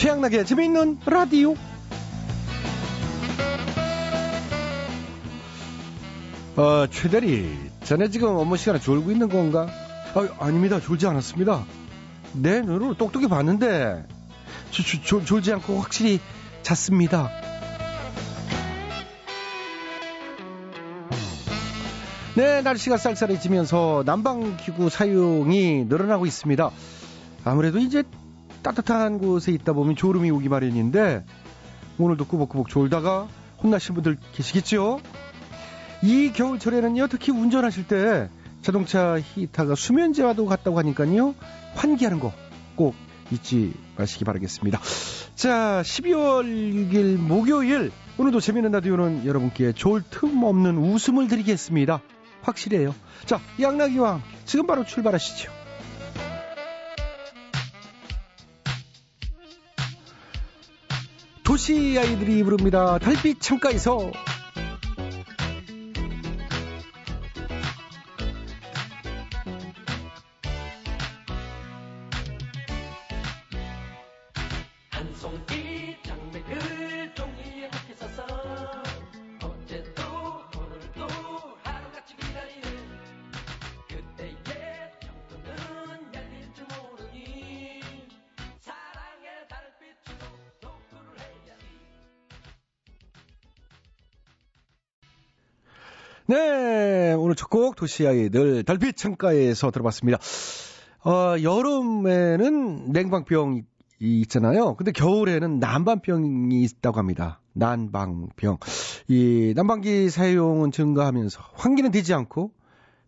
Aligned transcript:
최양락의 0.00 0.46
재미있는 0.46 0.98
라디오. 1.04 1.54
어, 6.56 6.86
최대리, 6.90 7.54
전에 7.84 8.08
지금 8.08 8.28
업무 8.28 8.56
시간에 8.56 8.80
졸고 8.80 9.10
있는 9.10 9.28
건가? 9.28 9.68
아, 10.14 10.26
아닙니다. 10.38 10.80
졸지 10.80 11.06
않았습니다. 11.06 11.66
내 12.32 12.62
눈으로 12.62 12.94
똑똑히 12.94 13.28
봤는데, 13.28 14.06
조, 14.70 14.82
조, 14.82 15.02
졸, 15.02 15.26
졸지 15.26 15.52
않고 15.52 15.78
확실히 15.80 16.18
잤습니다. 16.62 17.28
네, 22.36 22.62
날씨가 22.62 22.96
쌀쌀해지면서 22.96 24.04
난방기구 24.06 24.88
사용이 24.88 25.84
늘어나고 25.84 26.24
있습니다. 26.24 26.70
아무래도 27.44 27.78
이제 27.78 28.02
따뜻한 28.62 29.18
곳에 29.18 29.52
있다 29.52 29.72
보면 29.72 29.96
졸음이 29.96 30.30
오기 30.30 30.48
마련인데 30.48 31.24
오늘도 31.98 32.26
꾸벅꾸벅 32.26 32.68
졸다가 32.68 33.28
혼나신 33.62 33.94
분들 33.94 34.16
계시겠죠? 34.32 35.00
이 36.02 36.32
겨울철에는요, 36.32 37.08
특히 37.08 37.32
운전하실 37.32 37.86
때 37.86 38.30
자동차 38.62 39.18
히터가 39.20 39.74
수면제와도 39.74 40.46
같다고 40.46 40.78
하니까요, 40.78 41.34
환기하는 41.74 42.20
거 42.20 42.32
꼭 42.80 42.94
잊지 43.30 43.74
마시기 43.98 44.24
바라겠습니다. 44.24 44.80
자, 45.34 45.82
12월 45.84 46.44
6일 46.46 47.18
목요일, 47.18 47.92
오늘도 48.16 48.40
재미있는 48.40 48.72
라디오는 48.72 49.26
여러분께 49.26 49.72
졸 49.72 50.02
틈 50.08 50.42
없는 50.42 50.78
웃음을 50.78 51.28
드리겠습니다. 51.28 52.00
확실해요. 52.40 52.94
자, 53.26 53.38
양락이왕, 53.60 54.22
지금 54.46 54.66
바로 54.66 54.86
출발하시죠. 54.86 55.59
도시 61.50 61.98
아이들이 61.98 62.44
부릅니다. 62.44 62.96
달빛 63.00 63.40
창가에서. 63.40 64.12
한 74.90 75.14
송이 75.16 75.96
장미를 76.04 77.14
종이에 77.16 77.69
곡 97.50 97.76
도시 97.76 98.06
아이들 98.06 98.62
달빛 98.62 98.96
창가에서 98.96 99.70
들어봤습니다. 99.70 100.18
어, 101.04 101.34
여름에는 101.42 102.92
냉방병이 102.92 103.62
있잖아요. 104.00 104.76
근데 104.76 104.92
겨울에는 104.92 105.58
난방병이 105.58 106.62
있다고 106.62 106.98
합니다. 106.98 107.40
난방병. 107.52 108.58
이 109.08 109.52
난방기 109.56 110.08
사용은 110.08 110.70
증가하면서 110.70 111.42
환기는 111.54 111.90
되지 111.90 112.14
않고 112.14 112.52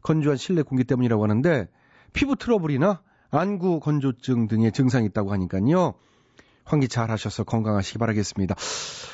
건조한 0.02 0.36
실내 0.36 0.62
공기 0.62 0.84
때문이라고 0.84 1.22
하는데 1.22 1.68
피부 2.12 2.36
트러블이나 2.36 3.00
안구 3.30 3.80
건조증 3.80 4.48
등의 4.48 4.72
증상이 4.72 5.06
있다고 5.06 5.32
하니까요. 5.32 5.94
환기 6.64 6.88
잘 6.88 7.10
하셔서 7.10 7.44
건강하시기 7.44 7.98
바라겠습니다. 7.98 8.54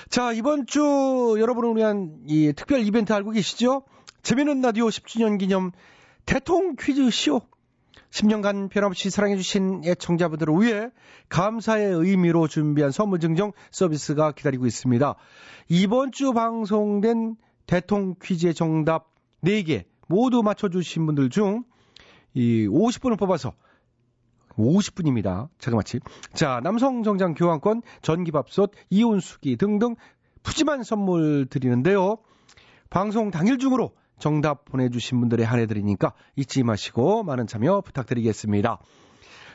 자, 0.09 0.33
이번 0.33 0.67
주 0.67 1.37
여러분을 1.39 1.77
위한 1.77 2.19
이 2.27 2.53
특별 2.55 2.81
이벤트 2.81 3.13
알고 3.13 3.31
계시죠? 3.31 3.83
재미있는 4.23 4.61
라디오 4.61 4.87
10주년 4.87 5.39
기념 5.39 5.73
대통 6.27 6.77
퀴즈 6.79 7.11
쇼. 7.11 7.41
10년간 8.11 8.71
변함없이 8.71 9.11
사랑해주신 9.11 9.83
애청자분들을 9.85 10.55
위해 10.61 10.89
감사의 11.29 11.93
의미로 11.93 12.49
준비한 12.49 12.91
선물 12.91 13.21
증정 13.21 13.53
서비스가 13.71 14.33
기다리고 14.33 14.67
있습니다. 14.67 15.15
이번 15.69 16.13
주 16.13 16.33
방송된 16.33 17.37
대통 17.67 18.15
퀴즈의 18.23 18.55
정답 18.55 19.09
4개 19.45 19.85
모두 20.09 20.43
맞춰주신 20.43 21.05
분들 21.07 21.29
중 21.31 21.65
이 22.35 22.69
50분을 22.69 23.19
뽑아서 23.19 23.53
50분입니다. 24.57 25.49
자그마치. 25.59 26.01
자, 26.35 26.61
남성 26.63 27.03
정장 27.03 27.35
교환권, 27.35 27.83
전기밥솥, 28.03 28.73
이온수기 28.91 29.57
등등 29.57 29.95
푸짐한 30.43 30.83
선물 30.83 31.47
드리는데요. 31.47 32.19
방송 32.91 33.31
당일 33.31 33.59
중으로 33.59 33.93
정답 34.19 34.65
보내주신 34.65 35.21
분들에 35.21 35.45
한해드리니까 35.45 36.13
잊지 36.37 36.63
마시고 36.63 37.23
많은 37.23 37.47
참여 37.47 37.81
부탁드리겠습니다. 37.83 38.79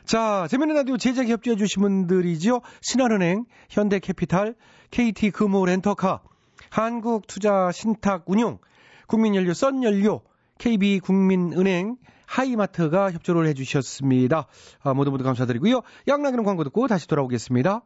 자, 0.06 0.48
재미있는 0.50 0.76
라디오 0.76 0.98
제작 0.98 1.28
협조해주신 1.28 1.82
분들이죠. 1.82 2.62
신한은행, 2.82 3.46
현대캐피탈, 3.70 4.56
KT금호 4.92 5.66
렌터카, 5.66 6.22
한국투자신탁운용, 6.70 8.60
국민연료 9.08 9.54
썬연료, 9.54 10.22
KB국민은행, 10.58 11.98
하이마트가 12.26 13.12
협조를 13.12 13.48
해주셨습니다. 13.48 14.48
아, 14.82 14.94
모두 14.94 15.12
모두 15.12 15.24
감사드리고요. 15.24 15.82
양락이는 16.08 16.44
광고 16.44 16.64
듣고 16.64 16.88
다시 16.88 17.08
돌아오겠습니다. 17.08 17.84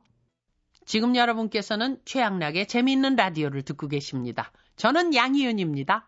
지금 0.86 1.16
여러분께서는 1.16 2.00
최양락의 2.06 2.68
재미있는 2.68 3.16
라디오를 3.16 3.62
듣고 3.64 3.88
계십니다. 3.88 4.52
저는 4.78 5.14
양희은입니다. 5.14 6.08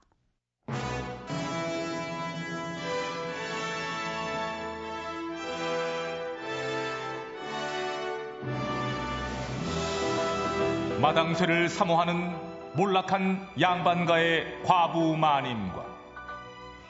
마당쇠를 11.09 11.69
사모하는 11.69 12.35
몰락한 12.73 13.49
양반가의 13.59 14.61
과부 14.63 15.17
마님과 15.17 15.83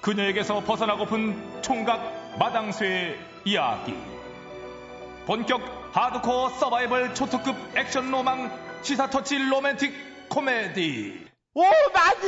그녀에게서 0.01 0.59
벗어나고픈 0.59 1.61
총각 1.61 2.37
마당쇠의 2.37 3.17
이야기 3.45 3.95
본격 5.25 5.61
하드코어 5.93 6.49
서바이벌 6.49 7.15
초특급 7.15 7.55
액션 7.77 8.11
로망 8.11 8.51
시사 8.81 9.09
터치 9.09 9.37
로맨틱 9.37 10.27
코미디 10.27 11.25
오, 11.53 11.61
맞지? 11.93 12.27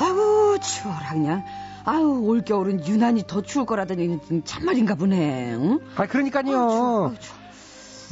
아우, 0.00 0.58
추워라, 0.60 1.10
그냥. 1.10 1.44
아우, 1.84 2.20
올겨울은 2.26 2.86
유난히 2.86 3.24
더 3.26 3.42
추울 3.42 3.66
거라더니 3.66 4.18
참말인가 4.44 4.94
보네. 4.94 5.54
응? 5.54 5.80
아, 5.96 6.06
그러니까요. 6.06 7.14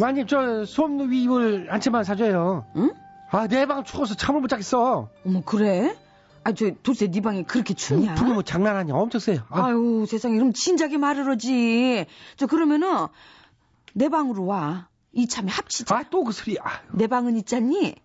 마님, 0.01 0.27
저, 0.27 0.65
솜 0.65 1.11
위입을 1.11 1.73
한 1.73 1.81
채만 1.81 2.05
사줘요. 2.05 2.65
응? 2.77 2.93
아, 3.31 3.47
내 3.47 3.67
방 3.67 3.85
추워서 3.85 4.15
잠을 4.15 4.41
못 4.41 4.49
자겠어. 4.49 5.11
어머, 5.27 5.43
그래? 5.45 5.95
아, 6.45 6.53
저, 6.53 6.71
도대체 6.83 7.11
네 7.11 7.21
방이 7.21 7.43
그렇게 7.45 7.75
춥냐? 7.75 8.15
불이 8.15 8.33
뭐 8.33 8.43
장난 8.43 8.77
아니야. 8.77 8.95
엄청 8.95 9.21
세요. 9.21 9.41
아, 9.51 9.67
아유, 9.67 10.07
세상에, 10.09 10.37
그럼 10.37 10.53
진작에 10.53 10.97
말을 10.97 11.29
하지. 11.29 12.07
저, 12.37 12.47
그러면은, 12.47 13.09
내 13.93 14.09
방으로 14.09 14.47
와. 14.47 14.89
이참에 15.13 15.51
합치자. 15.51 15.95
아, 15.97 16.03
또 16.11 16.23
그 16.25 16.33
소리. 16.33 16.57
아, 16.61 16.81
내 16.93 17.07
방은 17.07 17.37
있잖니? 17.37 17.97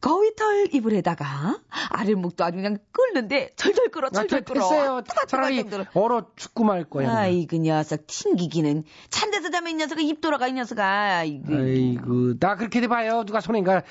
거위털 0.00 0.74
이불에다가 0.74 1.58
아랫목도 1.90 2.44
아주 2.44 2.56
그냥 2.56 2.78
끓는데 2.92 3.50
절절 3.56 3.88
끓어 3.88 4.08
아, 4.08 4.10
절절 4.10 4.42
끓어 4.42 4.60
됐어요. 4.68 5.00
따뜻하게 5.02 5.64
차라리. 5.64 5.86
얼어 5.94 6.26
죽고 6.36 6.64
말 6.64 6.84
거야. 6.84 7.12
아이 7.16 7.46
그 7.46 7.56
녀석 7.56 8.06
튕기기는 8.06 8.84
찬 9.10 9.30
데서 9.30 9.50
자면 9.50 9.72
이 9.72 9.74
녀석아 9.74 10.00
입 10.00 10.20
돌아가 10.20 10.46
이 10.48 10.52
녀석아 10.52 10.84
아이고 11.18 11.54
아이고, 11.54 12.38
나 12.38 12.56
그렇게 12.56 12.80
돼 12.80 12.88
봐요. 12.88 13.24
누가 13.24 13.40
손인가? 13.40 13.82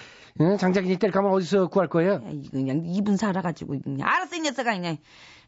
응? 0.41 0.57
장작이 0.57 0.97
뗄 0.99 1.11
가면 1.11 1.31
어디서 1.31 1.67
구할 1.67 1.87
거예요? 1.87 2.21
아이고 2.25 2.49
그냥 2.51 2.83
입은 2.85 3.17
살아가지고 3.17 3.79
그냥 3.83 4.07
알았어 4.07 4.35
이 4.35 4.41
녀석아 4.41 4.73
그냥 4.73 4.97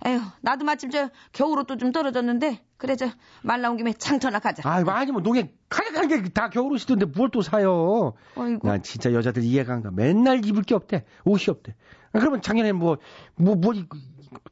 아휴 0.06 0.22
나도 0.42 0.64
마침 0.66 0.90
저 0.92 1.10
겨울옷도 1.32 1.78
좀 1.78 1.92
떨어졌는데 1.92 2.62
그래 2.78 2.96
저 2.96 3.10
말 3.42 3.62
나온 3.62 3.78
김에 3.78 3.94
장터나 3.94 4.40
가자 4.40 4.62
아, 4.70 4.84
많이 4.84 5.12
뭐 5.12 5.22
농에 5.22 5.52
가득한 5.70 6.08
게다 6.08 6.50
겨울옷이던데 6.50 7.06
뭘 7.08 7.30
또 7.32 7.42
사요? 7.42 8.14
아이고 8.36 8.68
난 8.68 8.82
진짜 8.84 9.12
여자들 9.14 9.44
이해가 9.44 9.74
안 9.74 9.82
가. 9.84 9.92
맨날 9.92 10.44
입을 10.46 10.64
게 10.64 10.76
없대. 10.76 11.06
옷이 11.26 11.46
없대. 11.50 11.76
아, 12.14 12.20
그러면 12.20 12.42
작년에 12.42 12.72
뭐, 12.72 12.98
뭐, 13.36 13.56
뭐, 13.56 13.74
이- 13.74 13.86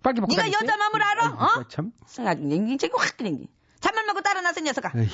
빨개 0.01 0.19
벗고 0.21 0.33
네가? 0.35 0.47
여자 0.47 0.77
마음을 0.77 1.01
알아 1.03 1.27
어? 1.29 1.63
참. 1.67 1.91
아주 2.25 2.41
이 2.43 2.77
저기 2.77 2.93
확 2.97 3.17
그냥 3.17 3.45
잠만 3.79 4.05
먹고 4.07 4.21
따라 4.21 4.41
나서 4.41 4.59
이 4.59 4.63
녀석아 4.63 4.91
아이고. 4.93 5.13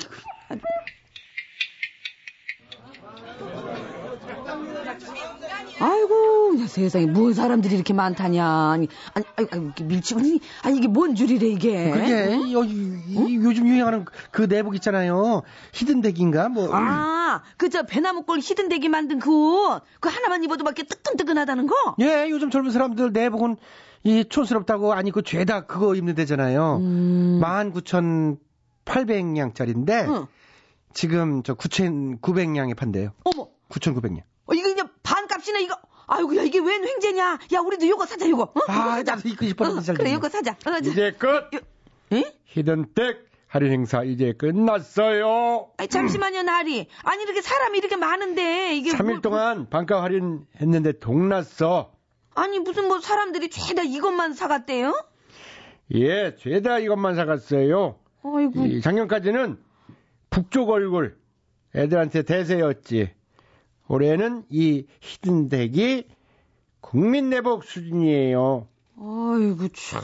아이고 5.82 6.14
어머나 6.52 6.66
세상에 6.66 7.06
뭔 7.06 7.32
사람들이 7.34 7.74
이렇게 7.74 7.92
많다냐. 7.94 8.46
아니, 8.46 8.88
아니, 9.14 9.24
아니, 9.50 9.72
밀치고니 9.82 10.40
아니 10.62 10.78
이게 10.78 10.88
뭔 10.88 11.14
줄이래 11.14 11.46
이게. 11.48 11.90
그게 11.90 12.52
요, 12.52 12.62
이- 12.64 13.36
요즘 13.36 13.66
유행하는 13.66 14.04
그 14.30 14.48
내복 14.48 14.74
있잖아요. 14.76 15.42
히든덱인가 15.72 16.48
뭐. 16.50 16.68
아, 16.74 17.42
그 17.56 17.68
저 17.70 17.84
배나무골 17.84 18.40
히든대기 18.40 18.88
만든 18.90 19.18
그 19.18 19.30
옷. 19.32 19.82
그 20.00 20.08
하나만 20.10 20.44
입어도 20.44 20.62
막 20.64 20.76
이렇게 20.78 20.82
뜨끈뜨끈하다는 20.86 21.66
거? 21.66 21.74
예, 22.00 22.26
요즘 22.28 22.50
젊은 22.50 22.70
사람들 22.70 23.12
내복은 23.12 23.56
이 24.04 24.24
촌스럽다고 24.28 24.92
아니 24.92 25.10
그 25.10 25.22
죄다 25.22 25.64
그거 25.66 25.94
입는 25.94 26.14
데잖아요. 26.14 26.76
음. 26.82 27.40
19,800냥짜리인데 28.84 30.08
응. 30.08 30.26
지금 30.92 31.42
저 31.42 31.54
9,900냥에 31.54 32.76
판대요. 32.76 33.10
어머, 33.24 33.48
9,900냥. 33.70 34.20
어, 34.46 34.54
이거 34.54 34.68
그냥 34.68 34.88
반 34.88 34.91
값이네 35.42 35.62
이거. 35.62 35.76
아이고 36.06 36.36
야 36.36 36.42
이게 36.42 36.58
웬 36.58 36.84
횡재냐? 36.86 37.38
야 37.52 37.60
우리도 37.60 37.86
요거 37.88 38.06
사자 38.06 38.28
요거. 38.28 38.42
어? 38.42 38.52
요거 38.56 38.72
아, 38.72 38.96
사자. 38.96 39.16
나도 39.16 39.28
입고 39.28 39.46
싶었는데 39.46 39.78
어, 39.80 39.82
잘 39.82 39.96
그래. 39.96 40.12
요거 40.14 40.28
사자. 40.28 40.52
어, 40.52 40.70
자. 40.70 40.78
이제 40.78 41.12
끝. 41.12 41.50
에? 42.12 42.24
히든덱 42.44 43.26
할인 43.48 43.72
행사 43.72 44.02
이제 44.02 44.32
끝났어요. 44.32 45.70
아니, 45.76 45.88
잠시만요 45.88 46.42
나리. 46.42 46.86
아니 47.02 47.22
이렇게 47.24 47.42
사람이 47.42 47.78
이렇게 47.78 47.96
많은데 47.96 48.74
이게 48.76 48.92
3일 48.92 49.04
뭐- 49.04 49.20
동안 49.20 49.68
반가 49.68 50.02
할인 50.02 50.46
했는데 50.60 50.92
동났어. 50.98 51.92
아니 52.34 52.58
무슨 52.58 52.88
뭐 52.88 53.00
사람들이 53.00 53.50
죄다 53.50 53.82
이것만 53.82 54.32
사갔대요? 54.34 54.94
예, 55.94 56.34
죄다 56.36 56.78
이것만 56.78 57.14
사갔어요. 57.14 57.96
아이고 58.24 58.64
이 58.66 58.80
작년까지는 58.80 59.58
북쪽 60.30 60.70
얼굴 60.70 61.18
애들한테 61.74 62.22
대세였지. 62.22 63.10
올해는 64.02 64.44
이 64.48 64.86
히든덱이 65.00 66.04
국민 66.80 67.28
내복 67.28 67.64
수준이에요. 67.64 68.66
아이고 68.98 69.68
참. 69.74 70.00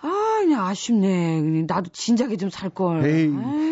아, 0.00 0.38
그냥 0.40 0.66
아쉽네. 0.66 1.62
나도 1.68 1.90
진작에 1.92 2.36
좀 2.36 2.50
살 2.50 2.70
걸. 2.70 3.04
에이, 3.06 3.28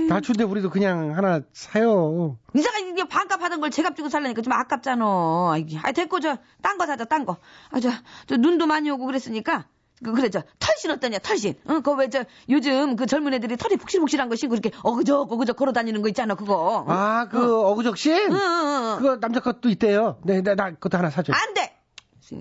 낮춘데 0.08 0.44
우리도 0.44 0.70
그냥 0.70 1.16
하나 1.16 1.40
사요. 1.52 2.38
이자가 2.54 2.78
이게 2.78 3.02
반값 3.08 3.42
하던 3.42 3.60
걸 3.60 3.70
제값 3.70 3.96
주고 3.96 4.08
살라니까 4.08 4.40
좀 4.42 4.52
아깝잖아. 4.52 5.04
아, 5.04 5.92
됐고 5.92 6.20
저 6.20 6.36
딴 6.62 6.78
거 6.78 6.86
사자, 6.86 7.04
딴 7.04 7.24
거. 7.24 7.38
아, 7.70 7.80
저, 7.80 7.90
저 8.26 8.36
눈도 8.36 8.66
많이 8.66 8.88
오고 8.88 9.04
그랬으니까 9.06 9.66
그, 10.02 10.12
그래 10.12 10.28
저 10.30 10.42
털신 10.58 10.90
어떠냐, 10.90 11.18
털신. 11.18 11.54
응, 11.68 11.74
그거 11.82 11.92
왜 11.94 12.08
저 12.08 12.24
요즘 12.48 12.96
그 12.96 13.06
젊은 13.06 13.34
애들이 13.34 13.56
털이 13.56 13.76
푹실푹실한 13.76 14.28
거 14.28 14.36
신고 14.36 14.54
이렇게 14.54 14.70
어그적 14.82 15.32
어그적 15.32 15.56
걸어 15.56 15.72
다니는 15.72 16.02
거 16.02 16.08
있잖아, 16.08 16.34
그거. 16.34 16.84
아, 16.88 17.28
그 17.30 17.60
어. 17.66 17.74
그적 17.74 17.96
신 17.98 18.12
응, 18.14 18.32
응, 18.32 18.36
응. 18.36 18.96
그거 18.98 19.20
남자 19.20 19.40
것도 19.40 19.68
있대요. 19.68 20.18
네, 20.24 20.42
나, 20.42 20.54
나 20.54 20.70
그것도 20.72 20.98
하나 20.98 21.10
사줘. 21.10 21.32
안 21.32 21.54
돼. 21.54 21.76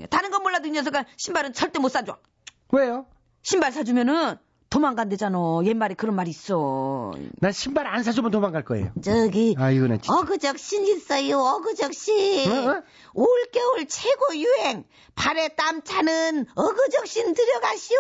다른 0.10 0.30
건 0.30 0.44
몰라도 0.44 0.68
이 0.68 0.72
녀석아 0.72 1.06
신발은 1.18 1.54
절대 1.54 1.80
못 1.80 1.90
사줘. 1.90 2.18
왜요? 2.72 3.08
신발 3.42 3.72
사주면은 3.72 4.38
도망간대잖아. 4.70 5.38
옛말에 5.66 5.96
그런 5.96 6.16
말 6.16 6.28
있어. 6.28 7.12
난 7.40 7.52
신발 7.52 7.88
안 7.88 8.04
사주면 8.04 8.32
도망갈 8.32 8.64
거예요. 8.64 8.92
저기 9.02 9.56
아이고, 9.58 9.88
나 9.88 9.98
진짜. 9.98 10.14
어그적신 10.14 10.86
있어요 10.88 11.40
어그적신 11.40 12.52
어, 12.52 12.72
어? 12.72 12.84
올겨울 13.14 13.88
최고 13.88 14.36
유행 14.36 14.84
발에 15.16 15.50
땀 15.50 15.82
차는 15.82 16.46
어그적신 16.56 17.34
들여가시오 17.34 17.98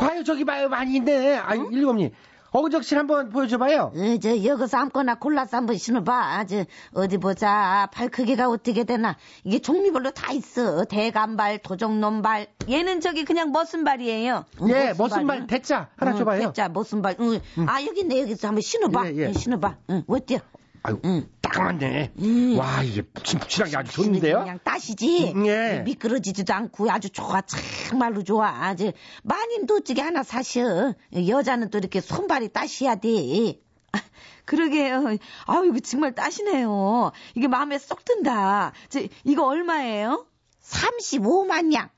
봐요, 0.00 0.24
저기 0.24 0.44
봐요, 0.44 0.68
많이 0.68 0.96
있네. 0.96 1.36
아이, 1.36 1.58
일곱님. 1.70 2.10
어그적신 2.56 2.96
한번 2.96 3.28
보여줘봐요. 3.28 3.92
어, 3.94 4.18
저 4.22 4.42
여기서 4.42 4.78
아무거나 4.78 5.16
골라서 5.16 5.58
한번 5.58 5.76
신어봐 5.76 6.46
저 6.46 6.64
어디 6.94 7.18
보자 7.18 7.88
발 7.92 8.08
크기가 8.08 8.48
어떻게 8.48 8.84
되나 8.84 9.16
이게 9.44 9.58
종류별로 9.58 10.12
다 10.12 10.32
있어 10.32 10.84
대감발 10.84 11.58
도적놈발 11.58 12.46
얘는 12.68 13.00
저기 13.02 13.26
그냥 13.26 13.52
머슴발이에요. 13.52 14.44
예, 14.68 14.88
무슨 14.92 14.96
머슴 14.96 15.16
말 15.16 15.24
말이야? 15.26 15.46
대자 15.48 15.88
하나 15.96 16.12
어, 16.12 16.14
줘봐요. 16.16 16.40
진짜 16.40 16.68
무슨 16.70 17.02
발 17.02 17.16
응. 17.20 17.40
아 17.66 17.82
여기 17.82 18.00
있네 18.00 18.22
여기서 18.22 18.48
한번 18.48 18.62
신어봐 18.62 19.06
예, 19.10 19.16
예. 19.16 19.26
응, 19.26 19.32
신어봐 19.34 19.76
응, 19.90 20.02
어때요 20.06 20.38
아유, 20.82 20.98
응. 21.04 21.28
따끔한데. 21.46 22.12
음. 22.18 22.58
와, 22.58 22.82
이게 22.82 23.02
푹신푹신한 23.02 23.70
게 23.70 23.76
아주 23.76 23.92
좋은데요? 23.92 24.40
그냥 24.40 24.58
따시지. 24.62 25.32
음, 25.34 25.46
예. 25.46 25.82
미끄러지지도 25.84 26.52
않고 26.52 26.90
아주 26.90 27.10
좋아. 27.10 27.42
정말로 27.88 28.22
좋아. 28.22 28.48
아주 28.48 28.92
마님도 29.22 29.76
어찌게 29.76 30.02
하나 30.02 30.22
사셔. 30.22 30.94
여자는 31.14 31.70
또 31.70 31.78
이렇게 31.78 32.00
손발이 32.00 32.48
따셔야 32.48 32.96
돼. 32.96 33.60
그러게요. 34.44 35.16
아유, 35.46 35.66
이거 35.66 35.80
정말 35.80 36.14
따시네요. 36.14 37.12
이게 37.34 37.48
마음에 37.48 37.78
쏙 37.78 38.04
든다. 38.04 38.72
저, 38.88 39.00
이거 39.24 39.46
얼마예요? 39.46 40.26
35만 40.62 41.66
냥. 41.66 41.90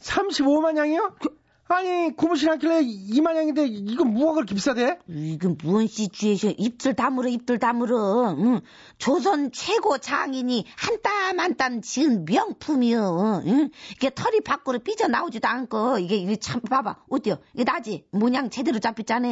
35만 0.00 0.76
양이요? 0.76 1.16
아니, 1.70 2.16
고무신 2.16 2.48
한 2.48 2.58
킬로에 2.58 2.82
2만 2.82 3.36
양인데, 3.36 3.66
이건 3.66 4.14
뭐가 4.14 4.32
그렇게 4.34 4.54
비싸대? 4.54 4.98
이건 5.06 5.58
무언 5.62 5.86
시추에이션 5.86 6.54
입들 6.56 6.94
다물어 6.94 7.28
입들 7.28 7.58
다물어. 7.58 8.34
응. 8.38 8.60
조선 8.96 9.52
최고 9.52 9.98
장인이 9.98 10.64
한 10.76 11.02
땀 11.02 11.38
한 11.38 11.56
땀 11.58 11.82
지은 11.82 12.24
명품이요. 12.24 13.42
응? 13.46 13.68
이게 13.92 14.10
털이 14.14 14.40
밖으로 14.40 14.78
삐져 14.78 15.08
나오지도 15.08 15.46
않고 15.46 15.98
이게 15.98 16.16
이게 16.16 16.36
참 16.36 16.60
봐봐 16.62 17.04
어때요? 17.10 17.36
이게 17.52 17.64
나지 17.64 18.06
모양 18.12 18.48
제대로 18.48 18.78
잡혔잖아. 18.78 19.28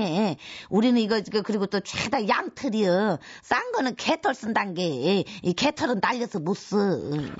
우리는 0.68 1.00
이거 1.00 1.16
이거 1.16 1.40
그리고 1.42 1.66
또 1.66 1.80
죄다 1.80 2.28
양털이요. 2.28 3.18
싼 3.42 3.72
거는 3.72 3.96
개털 3.96 4.34
쓴단 4.34 4.74
게. 4.74 5.24
이 5.42 5.52
개털은 5.54 6.00
날려서 6.02 6.40
못 6.40 6.54
써. 6.54 6.76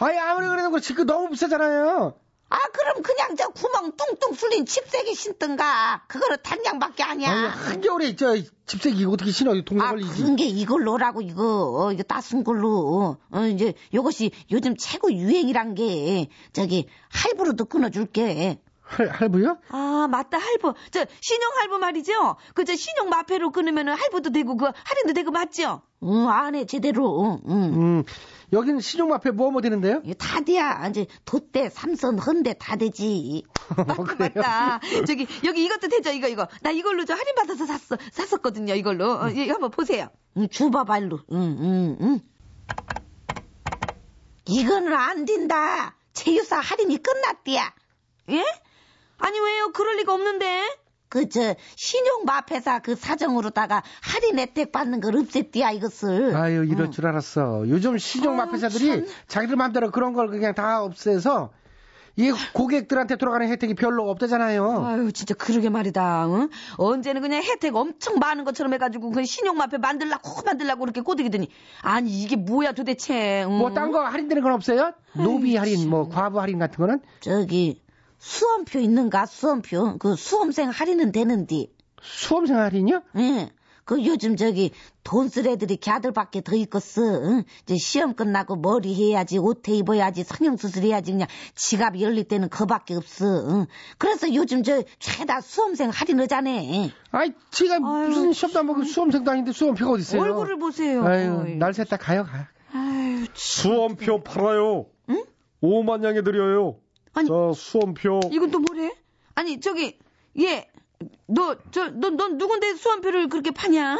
아니, 0.01 0.19
아무리 0.19 0.49
그래도 0.49 0.71
그렇지, 0.71 0.95
그 0.95 1.03
너무 1.03 1.29
비싸잖아요. 1.31 2.15
아 2.49 2.59
그럼 2.73 3.03
그냥 3.03 3.35
저 3.37 3.49
구멍 3.49 3.93
뚱뚱 3.97 4.35
sul린 4.35 4.67
칩새기 4.67 5.15
신든가. 5.15 6.05
그거는 6.07 6.37
단양밖에 6.43 7.03
아니야. 7.03 7.31
아니, 7.31 7.49
한겨울에 7.49 8.15
저 8.15 8.37
집세기 8.67 9.01
이거 9.01 9.13
어떻게 9.13 9.33
신어? 9.33 9.61
동네 9.63 9.85
아, 9.85 9.91
걸리지. 9.91 10.23
그런 10.23 10.37
게 10.37 10.47
이걸로라고, 10.47 11.23
이거. 11.23 11.87
어, 11.87 11.93
이거 11.93 12.03
따순 12.05 12.45
걸로. 12.45 13.17
어, 13.31 13.47
이제, 13.47 13.75
요것이 13.95 14.31
요즘 14.53 14.77
최고 14.77 15.13
유행이란 15.13 15.75
게, 15.75 16.29
저기, 16.53 16.87
할부로도 17.09 17.65
끊어줄게. 17.65 18.61
할, 18.87 19.09
할부요? 19.09 19.59
아, 19.71 20.07
맞다, 20.09 20.39
할부. 20.39 20.75
저, 20.93 21.05
신용 21.21 21.51
할부 21.57 21.79
말이죠? 21.79 22.37
그, 22.55 22.65
저, 22.65 22.75
신용 22.77 23.09
마페로 23.09 23.51
끊으면 23.51 23.89
할부도 23.89 24.31
되고, 24.31 24.57
그, 24.57 24.67
할인도 24.67 25.13
되고, 25.13 25.33
맞죠? 25.33 25.83
응, 26.05 26.29
안 26.29 26.55
해, 26.55 26.67
제대로. 26.67 27.41
응. 27.49 27.53
음, 27.53 28.05
여기는 28.53 28.81
신용 28.81 29.13
앞에 29.13 29.33
뭐뭐 29.33 29.61
되는데요? 29.61 30.03
다 30.19 30.41
돼야. 30.41 30.87
이제, 30.89 31.07
돛대, 31.25 31.69
삼선, 31.69 32.21
헌대 32.21 32.55
다 32.59 32.77
되지. 32.77 33.43
맞다, 33.77 34.15
맞다. 34.19 34.81
저기, 35.07 35.27
여기 35.45 35.65
이것도 35.65 35.89
되죠, 35.89 36.11
이거, 36.11 36.29
이거. 36.29 36.47
나 36.63 36.71
이걸로 36.71 37.05
저 37.05 37.15
할인받아서 37.15 37.67
샀어, 37.67 37.97
샀었거든요, 38.13 38.75
이걸로. 38.75 39.21
어, 39.21 39.29
이거 39.31 39.55
한번 39.55 39.71
보세요. 39.73 40.09
응, 40.37 40.49
주봐, 40.49 40.85
발로. 40.85 41.19
응, 41.33 41.57
응, 41.61 41.97
응. 42.01 42.21
이거는 44.49 44.93
안 44.95 45.25
된다. 45.25 45.97
제휴사 46.13 46.61
할인이 46.61 47.03
끝났디야. 47.03 47.75
예? 48.31 48.45
아니, 49.19 49.39
왜요? 49.39 49.71
그럴 49.73 49.97
리가 49.97 50.13
없는데. 50.15 50.77
그, 51.09 51.29
저, 51.29 51.55
신용 51.77 52.25
마페사 52.25 52.81
그 52.81 52.97
사정으로다가 52.97 53.83
할인 54.03 54.39
혜택 54.39 54.73
받는 54.73 55.01
걸 55.01 55.15
없앴디야, 55.15 55.75
이것을. 55.77 56.35
아유, 56.35 56.65
이럴 56.65 56.91
줄 56.91 57.07
알았어. 57.07 57.69
요즘 57.69 57.97
신용 57.97 58.33
아유, 58.33 58.47
마페사들이 58.47 59.07
자기들 59.29 59.57
마음대로 59.57 59.91
그런 59.91 60.13
걸 60.13 60.29
그냥 60.29 60.55
다 60.55 60.83
없애서 60.83 61.51
이 62.19 62.33
고객들한테 62.55 63.17
돌아가는 63.17 63.47
혜택이 63.47 63.75
별로 63.75 64.09
없다잖아요. 64.11 64.85
아유, 64.87 65.13
진짜 65.13 65.35
그러게 65.35 65.69
말이다. 65.69 66.27
응? 66.29 66.49
언제는 66.79 67.21
그냥 67.21 67.43
혜택 67.43 67.77
엄청 67.77 68.19
많은 68.19 68.45
것처럼 68.45 68.73
해가지고 68.73 69.11
그 69.11 69.25
신용마페 69.25 69.77
만들라고 69.79 70.43
만들라고 70.45 70.81
그렇게 70.81 71.03
꼬드기더니 71.03 71.51
아니 71.83 72.23
이게 72.23 72.37
뭐야 72.37 72.73
도대체? 72.73 73.45
응? 73.45 73.59
뭐딴 73.59 73.93
거 73.93 74.01
할인되는 74.07 74.43
건 74.43 74.53
없어요? 74.53 74.93
노비 75.13 75.57
할인, 75.57 75.91
뭐 75.91 76.09
과부 76.09 76.41
할인 76.41 76.59
같은 76.59 76.79
거는? 76.79 77.01
저기 77.21 77.83
수험표 78.31 78.81
있는가 78.81 79.25
수험표 79.27 79.99
그 79.99 80.17
수험생 80.17 80.71
할인은 80.71 81.13
되는디 81.13 81.71
수험생 82.03 82.57
할인이요? 82.59 83.03
응. 83.17 83.49
그 83.85 84.05
요즘 84.05 84.35
저기 84.35 84.73
돈 85.05 85.29
쓸 85.29 85.47
애들이 85.47 85.77
걔들밖에 85.77 86.41
더 86.41 86.57
있겠어 86.57 87.03
응? 87.03 87.45
이제 87.63 87.77
시험 87.77 88.15
끝나고 88.15 88.57
머리 88.57 88.95
해야지 88.97 89.39
옷 89.39 89.63
입어야지 89.69 90.25
성형수술 90.25 90.83
해야지 90.83 91.13
그냥 91.13 91.29
지갑 91.55 92.01
열릴 92.01 92.25
때는 92.25 92.49
그밖에 92.49 92.95
없어 92.97 93.25
응? 93.49 93.67
그래서 93.99 94.35
요즘 94.35 94.65
저 94.65 94.83
죄다 94.99 95.41
수험생 95.41 95.91
할인하자네 95.91 96.91
아이, 97.13 97.31
제가 97.53 97.79
무슨 97.79 98.33
시험도 98.33 98.59
안 98.59 98.67
보고 98.67 98.83
수험생도 98.83 99.31
아닌데 99.31 99.53
수험표가 99.53 99.93
어디 99.93 100.01
있어요? 100.01 100.21
얼굴을 100.23 100.59
보세요. 100.59 101.05
아유, 101.07 101.43
어이. 101.45 101.55
날 101.55 101.71
샜다 101.71 101.97
가요, 102.01 102.25
가. 102.25 102.49
아유, 102.73 103.25
참. 103.27 103.35
수험표 103.37 104.25
팔아요. 104.25 104.87
응? 105.11 105.25
5만 105.63 106.03
양에 106.05 106.23
드려요. 106.23 106.79
아니, 107.17 107.27
저 107.29 107.53
수험표. 107.55 108.21
이건 108.33 108.51
또 108.51 108.59
뭐래? 108.61 108.93
아니 109.35 109.61
저기 109.61 109.99
얘 110.39 110.69
너 111.29 111.57
저 111.73 111.91
너 111.91 112.11
넌 112.11 112.39
누군데 112.39 112.75
수험표를 112.75 113.29
그렇게 113.29 113.51
파냐? 113.51 113.99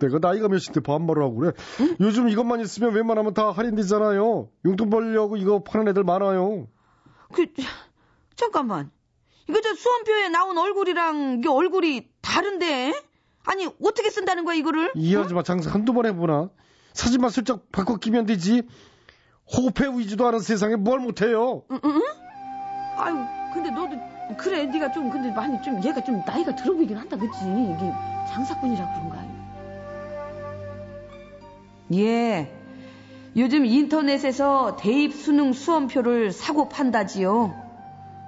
내가 0.00 0.18
나이가 0.20 0.48
몇인데 0.48 0.80
반말을 0.80 1.22
하고 1.22 1.36
그래. 1.36 1.52
요즘 2.00 2.28
이것만 2.28 2.60
있으면 2.60 2.92
웬만하면 2.94 3.32
다 3.32 3.50
할인되잖아요. 3.52 4.48
용돈 4.66 4.90
벌려고 4.90 5.36
이거 5.36 5.62
파는 5.62 5.88
애들 5.88 6.02
많아요. 6.04 6.66
그, 7.32 7.46
잠깐만. 8.36 8.90
이거 9.48 9.60
저 9.60 9.74
수험표에 9.74 10.28
나온 10.30 10.58
얼굴이랑 10.58 11.36
이게 11.38 11.48
얼굴이 11.48 12.08
다른데? 12.20 13.00
아니, 13.44 13.66
어떻게 13.82 14.10
쓴다는 14.10 14.44
거야, 14.44 14.54
이거를? 14.56 14.92
이 14.96 15.14
아줌마 15.16 15.42
장사 15.42 15.70
한두 15.70 15.92
번 15.92 16.06
해보나? 16.06 16.50
사진만 16.92 17.30
슬쩍 17.30 17.70
바꿔 17.72 17.96
끼면 17.96 18.26
되지. 18.26 18.62
호흡해 19.56 19.96
위지도 19.98 20.26
않은 20.26 20.40
세상에 20.40 20.76
뭘 20.76 20.98
못해요. 20.98 21.62
응, 21.70 21.78
응? 21.84 22.02
아유, 22.96 23.16
근데 23.52 23.70
너도, 23.70 23.96
그래, 24.36 24.64
네가 24.66 24.92
좀, 24.92 25.10
근데 25.10 25.30
많이 25.30 25.60
좀, 25.62 25.82
얘가 25.82 26.00
좀 26.02 26.22
나이가 26.26 26.54
들어 26.54 26.74
보이긴 26.74 26.96
한다, 26.96 27.16
그치? 27.16 27.38
이게 27.44 27.92
장사꾼이라 28.28 28.92
그런가? 28.92 29.24
예. 31.92 32.50
요즘 33.36 33.66
인터넷에서 33.66 34.76
대입 34.76 35.12
수능 35.12 35.52
수험표를 35.52 36.32
사고 36.32 36.68
판다지요. 36.68 37.54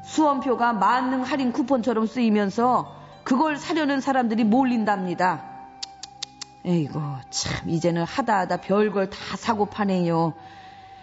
수험표가 0.04 0.72
만능 0.72 1.22
할인 1.22 1.52
쿠폰처럼 1.52 2.06
쓰이면서 2.06 2.94
그걸 3.24 3.56
사려는 3.56 4.00
사람들이 4.00 4.44
몰린답니다. 4.44 5.44
에이고, 6.64 7.00
참, 7.30 7.68
이제는 7.68 8.04
하다 8.04 8.38
하다 8.40 8.56
별걸 8.58 9.10
다 9.10 9.36
사고 9.36 9.66
파네요. 9.66 10.34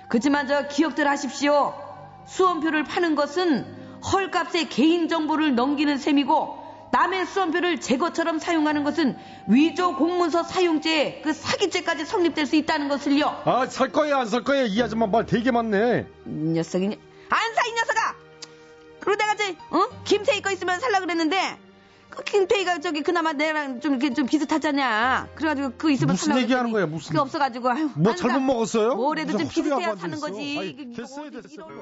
그지만 0.10 0.48
저 0.48 0.67
기억들 0.67 1.08
하십시오. 1.08 1.74
수험표를 2.25 2.84
파는 2.84 3.15
것은 3.15 3.65
헐값에 4.12 4.65
개인정보를 4.68 5.56
넘기는 5.56 5.98
셈이고 5.98 6.62
남의 6.92 7.25
수험표를 7.25 7.80
제 7.80 7.98
것처럼 7.98 8.38
사용하는 8.38 8.84
것은 8.84 9.18
위조 9.48 9.96
공문서 9.96 10.44
사용죄 10.44 11.22
그 11.24 11.34
사기죄까지 11.34 12.06
성립될 12.06 12.46
수 12.46 12.56
있다는 12.56 12.88
것을요. 12.88 13.42
아, 13.46 13.65
살 13.65 13.92
거야, 13.92 14.20
안 14.20 14.27
살 14.27 14.44
거야. 14.44 14.63
이 14.63 14.80
아줌마 14.82 15.08
말 15.08 15.25
되게 15.25 15.50
많네. 15.51 16.06
이 16.25 16.30
녀석이 16.30 16.86
안사 17.30 17.62
이 17.68 17.72
녀석아. 17.74 18.15
내가 19.18 19.36
저 19.36 19.77
어? 19.77 19.89
김태희 20.06 20.42
거 20.42 20.51
있으면 20.51 20.80
살라 20.80 21.00
그랬는데 21.00 21.58
그 22.15 22.24
김태희가 22.24 22.79
저기 22.79 23.01
그나마 23.01 23.34
내랑 23.34 23.79
좀 23.79 23.93
이렇게 23.93 24.13
좀 24.13 24.25
비슷하잖냐. 24.25 25.29
그래가지고 25.36 25.72
그거 25.72 25.89
있으면 25.89 26.13
무슨 26.13 26.38
얘기하는 26.38 26.72
거야, 26.72 26.86
무슨. 26.86 27.10
그게 27.10 27.20
없어가지고 27.20 27.70
아유. 27.72 27.89
뭐안 27.96 28.15
잘못 28.17 28.34
사. 28.34 28.39
먹었어요? 28.39 28.96
뭐래도 28.96 29.38
좀 29.38 29.48
비슷해야 29.48 29.96
사는. 29.96 30.20
거지. 30.20 30.93
됐어요, 30.96 31.27
어디 31.27 31.41
됐어요. 31.41 31.67
이런 31.70 31.79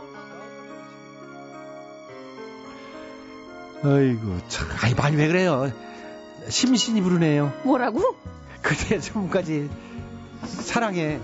아이고, 3.83 4.37
참. 4.47 4.67
아이, 4.81 4.93
많이 4.93 5.15
왜 5.17 5.27
그래요? 5.27 5.71
심신이 6.47 7.01
부르네요. 7.01 7.51
뭐라고? 7.63 8.15
그대 8.61 8.99
전까지 8.99 9.69
사랑해. 10.45 11.19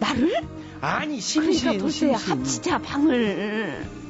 나를? 0.00 0.42
아니, 0.80 1.18
심신. 1.20 1.62
그러니까 1.62 1.88
심신. 1.88 2.30
합치자 2.30 2.78
방을. 2.78 4.03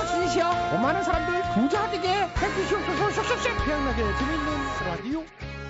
버스이시여 0.00 0.70
고마는 0.70 1.02
사람들 1.02 1.42
부자 1.54 1.90
되게 1.90 2.08
해주시옵소서 2.08 3.10
쏙쏙쏙 3.10 3.64
태양나게 3.66 4.02
재밌는 4.16 4.48
라디오 4.86 5.24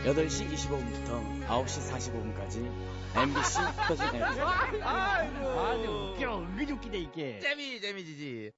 8시 0.05 0.53
25분부터 0.55 1.47
9시 1.49 1.91
45분까지 1.91 2.71
MBC 3.17 3.59
터진 3.89 4.07
앱. 4.15 4.23
아주 4.23 6.15
웃겨 6.15 6.39
은근히 6.39 6.73
웃기네 6.73 6.99
이게 6.99 7.41
재미 7.41 7.81
재미지지. 7.81 8.53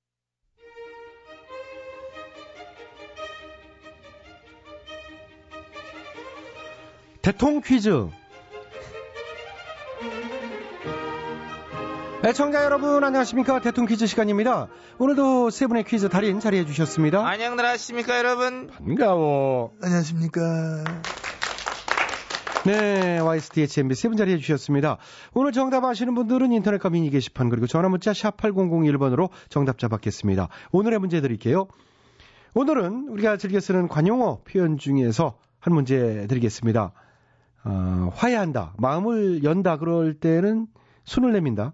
대통 7.23 7.61
퀴즈 7.61 8.09
애청자 12.25 12.65
여러분 12.65 13.03
안녕하십니까 13.03 13.61
대통 13.61 13.85
퀴즈 13.87 14.07
시간입니다 14.07 14.69
오늘도 14.99 15.51
세 15.51 15.67
분의 15.67 15.85
퀴즈 15.85 16.09
달인 16.09 16.39
자리해 16.39 16.65
주셨습니다 16.65 17.27
안녕들 17.27 17.65
하십니까 17.65 18.17
여러분? 18.19 18.69
반가워 18.69 19.73
안녕하십니까 19.83 20.85
네, 22.65 23.19
YSTHMB 23.19 23.97
세 23.97 24.07
분 24.09 24.17
자리해 24.17 24.39
주셨습니다. 24.39 24.99
오늘 25.35 25.51
정답 25.51 25.85
아시는 25.85 26.15
분들은 26.15 26.53
인터넷과 26.53 26.91
미니 26.91 27.11
게시판 27.11 27.49
그리고 27.49 27.67
전화 27.67 27.89
문자 27.89 28.13
샵 28.15 28.37
8001번으로 28.37 29.31
정답자 29.49 29.89
받겠습니다. 29.89 30.47
오늘의 30.71 31.01
문제 31.01 31.21
드릴게요. 31.21 31.67
오늘은 32.55 33.09
우리가 33.09 33.37
즐겨 33.37 33.59
쓰는 33.59 33.89
관용어 33.89 34.43
표현 34.45 34.79
중에서 34.79 35.39
한 35.59 35.75
문제 35.75 36.29
드리겠습니다. 36.29 36.93
어, 37.65 38.11
화해한다, 38.15 38.75
마음을 38.79 39.43
연다 39.43 39.79
그럴 39.79 40.15
때는 40.15 40.69
손을 41.03 41.33
내민다. 41.33 41.73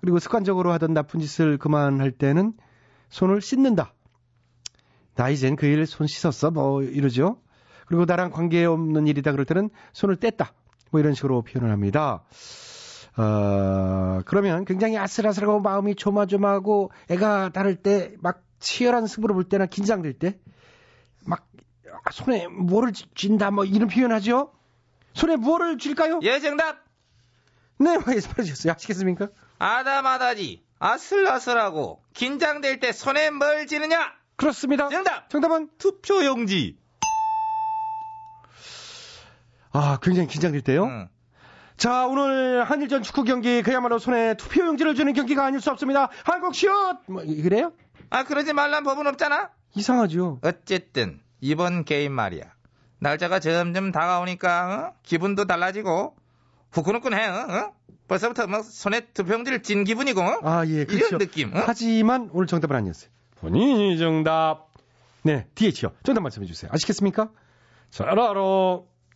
그리고 0.00 0.18
습관적으로 0.18 0.72
하던 0.72 0.94
나쁜 0.94 1.20
짓을 1.20 1.58
그만할 1.58 2.12
때는 2.12 2.52
손을 3.08 3.40
씻는다. 3.40 3.92
나 5.14 5.28
이젠 5.30 5.56
그 5.56 5.66
일 5.66 5.84
손 5.86 6.06
씻었어 6.06 6.50
뭐 6.50 6.82
이러죠. 6.82 7.40
그리고 7.86 8.04
나랑 8.04 8.30
관계없는 8.30 9.06
일이다 9.06 9.32
그럴 9.32 9.44
때는 9.46 9.70
손을 9.92 10.16
뗐다. 10.16 10.48
뭐 10.90 11.00
이런 11.00 11.14
식으로 11.14 11.42
표현을 11.42 11.70
합니다. 11.72 12.24
어, 13.16 14.20
그러면 14.26 14.64
굉장히 14.64 14.98
아슬아슬하고 14.98 15.60
마음이 15.60 15.94
조마조마하고 15.94 16.90
애가 17.10 17.50
다를 17.50 17.76
때 17.76 18.14
막 18.20 18.42
치열한 18.58 19.06
승부를 19.06 19.34
볼 19.34 19.44
때나 19.44 19.66
긴장될 19.66 20.14
때 20.14 20.38
막 21.24 21.46
손에 22.12 22.46
뭐를 22.46 22.92
쥔다 22.92 23.50
뭐 23.50 23.64
이런 23.64 23.88
표현하죠. 23.88 24.52
손에 25.14 25.36
뭐를 25.36 25.78
쥘까요? 25.78 26.20
예 26.22 26.38
정답. 26.40 26.85
네, 27.78 27.98
말해주셨어요. 27.98 28.72
아시겠습니까? 28.72 29.28
아다마다지 29.58 30.64
아슬아슬하고 30.78 32.02
긴장될 32.14 32.80
때 32.80 32.92
손에 32.92 33.30
뭘 33.30 33.66
쥐느냐? 33.66 34.12
그렇습니다. 34.36 34.88
정답. 34.88 35.28
정답은 35.30 35.68
투표용지. 35.78 36.78
아 39.72 39.98
굉장히 40.02 40.28
긴장될 40.28 40.62
때요. 40.62 40.84
응. 40.84 41.08
자, 41.76 42.06
오늘 42.06 42.64
한일전 42.64 43.02
축구 43.02 43.24
경기 43.24 43.62
그야말로 43.62 43.98
손에 43.98 44.34
투표용지를 44.34 44.94
주는 44.94 45.12
경기가 45.12 45.44
아닐 45.44 45.60
수 45.60 45.70
없습니다. 45.70 46.08
한국 46.24 46.54
슛! 46.54 46.70
뭐 47.06 47.22
그래요? 47.22 47.72
아 48.08 48.24
그러지 48.24 48.54
말란 48.54 48.82
법은 48.84 49.06
없잖아. 49.06 49.50
이상하죠. 49.74 50.40
어쨌든 50.42 51.20
이번 51.40 51.84
게임 51.84 52.12
말이야. 52.12 52.44
날짜가 52.98 53.40
점점 53.40 53.92
다가오니까 53.92 54.94
어? 54.94 55.00
기분도 55.02 55.44
달라지고 55.44 56.16
후끈후끈해. 56.72 57.26
어? 57.26 57.32
어? 57.48 57.72
벌써부터 58.08 58.46
뭐 58.46 58.62
손에 58.62 59.00
투표용지를 59.12 59.62
찐 59.62 59.84
기분이고. 59.84 60.20
어? 60.20 60.40
아, 60.42 60.64
예, 60.66 60.84
그렇죠. 60.84 61.06
이런 61.06 61.18
느낌. 61.18 61.54
어? 61.56 61.62
하지만 61.66 62.28
오늘 62.32 62.46
정답은 62.46 62.76
아니었어요. 62.76 63.10
본인이 63.36 63.98
정답. 63.98 64.68
네, 65.22 65.46
DH요. 65.54 65.92
정답 66.04 66.20
말씀해 66.22 66.46
주세요. 66.46 66.70
아시겠습니까? 66.72 67.30
잘 67.90 68.08
알아. 68.08 68.32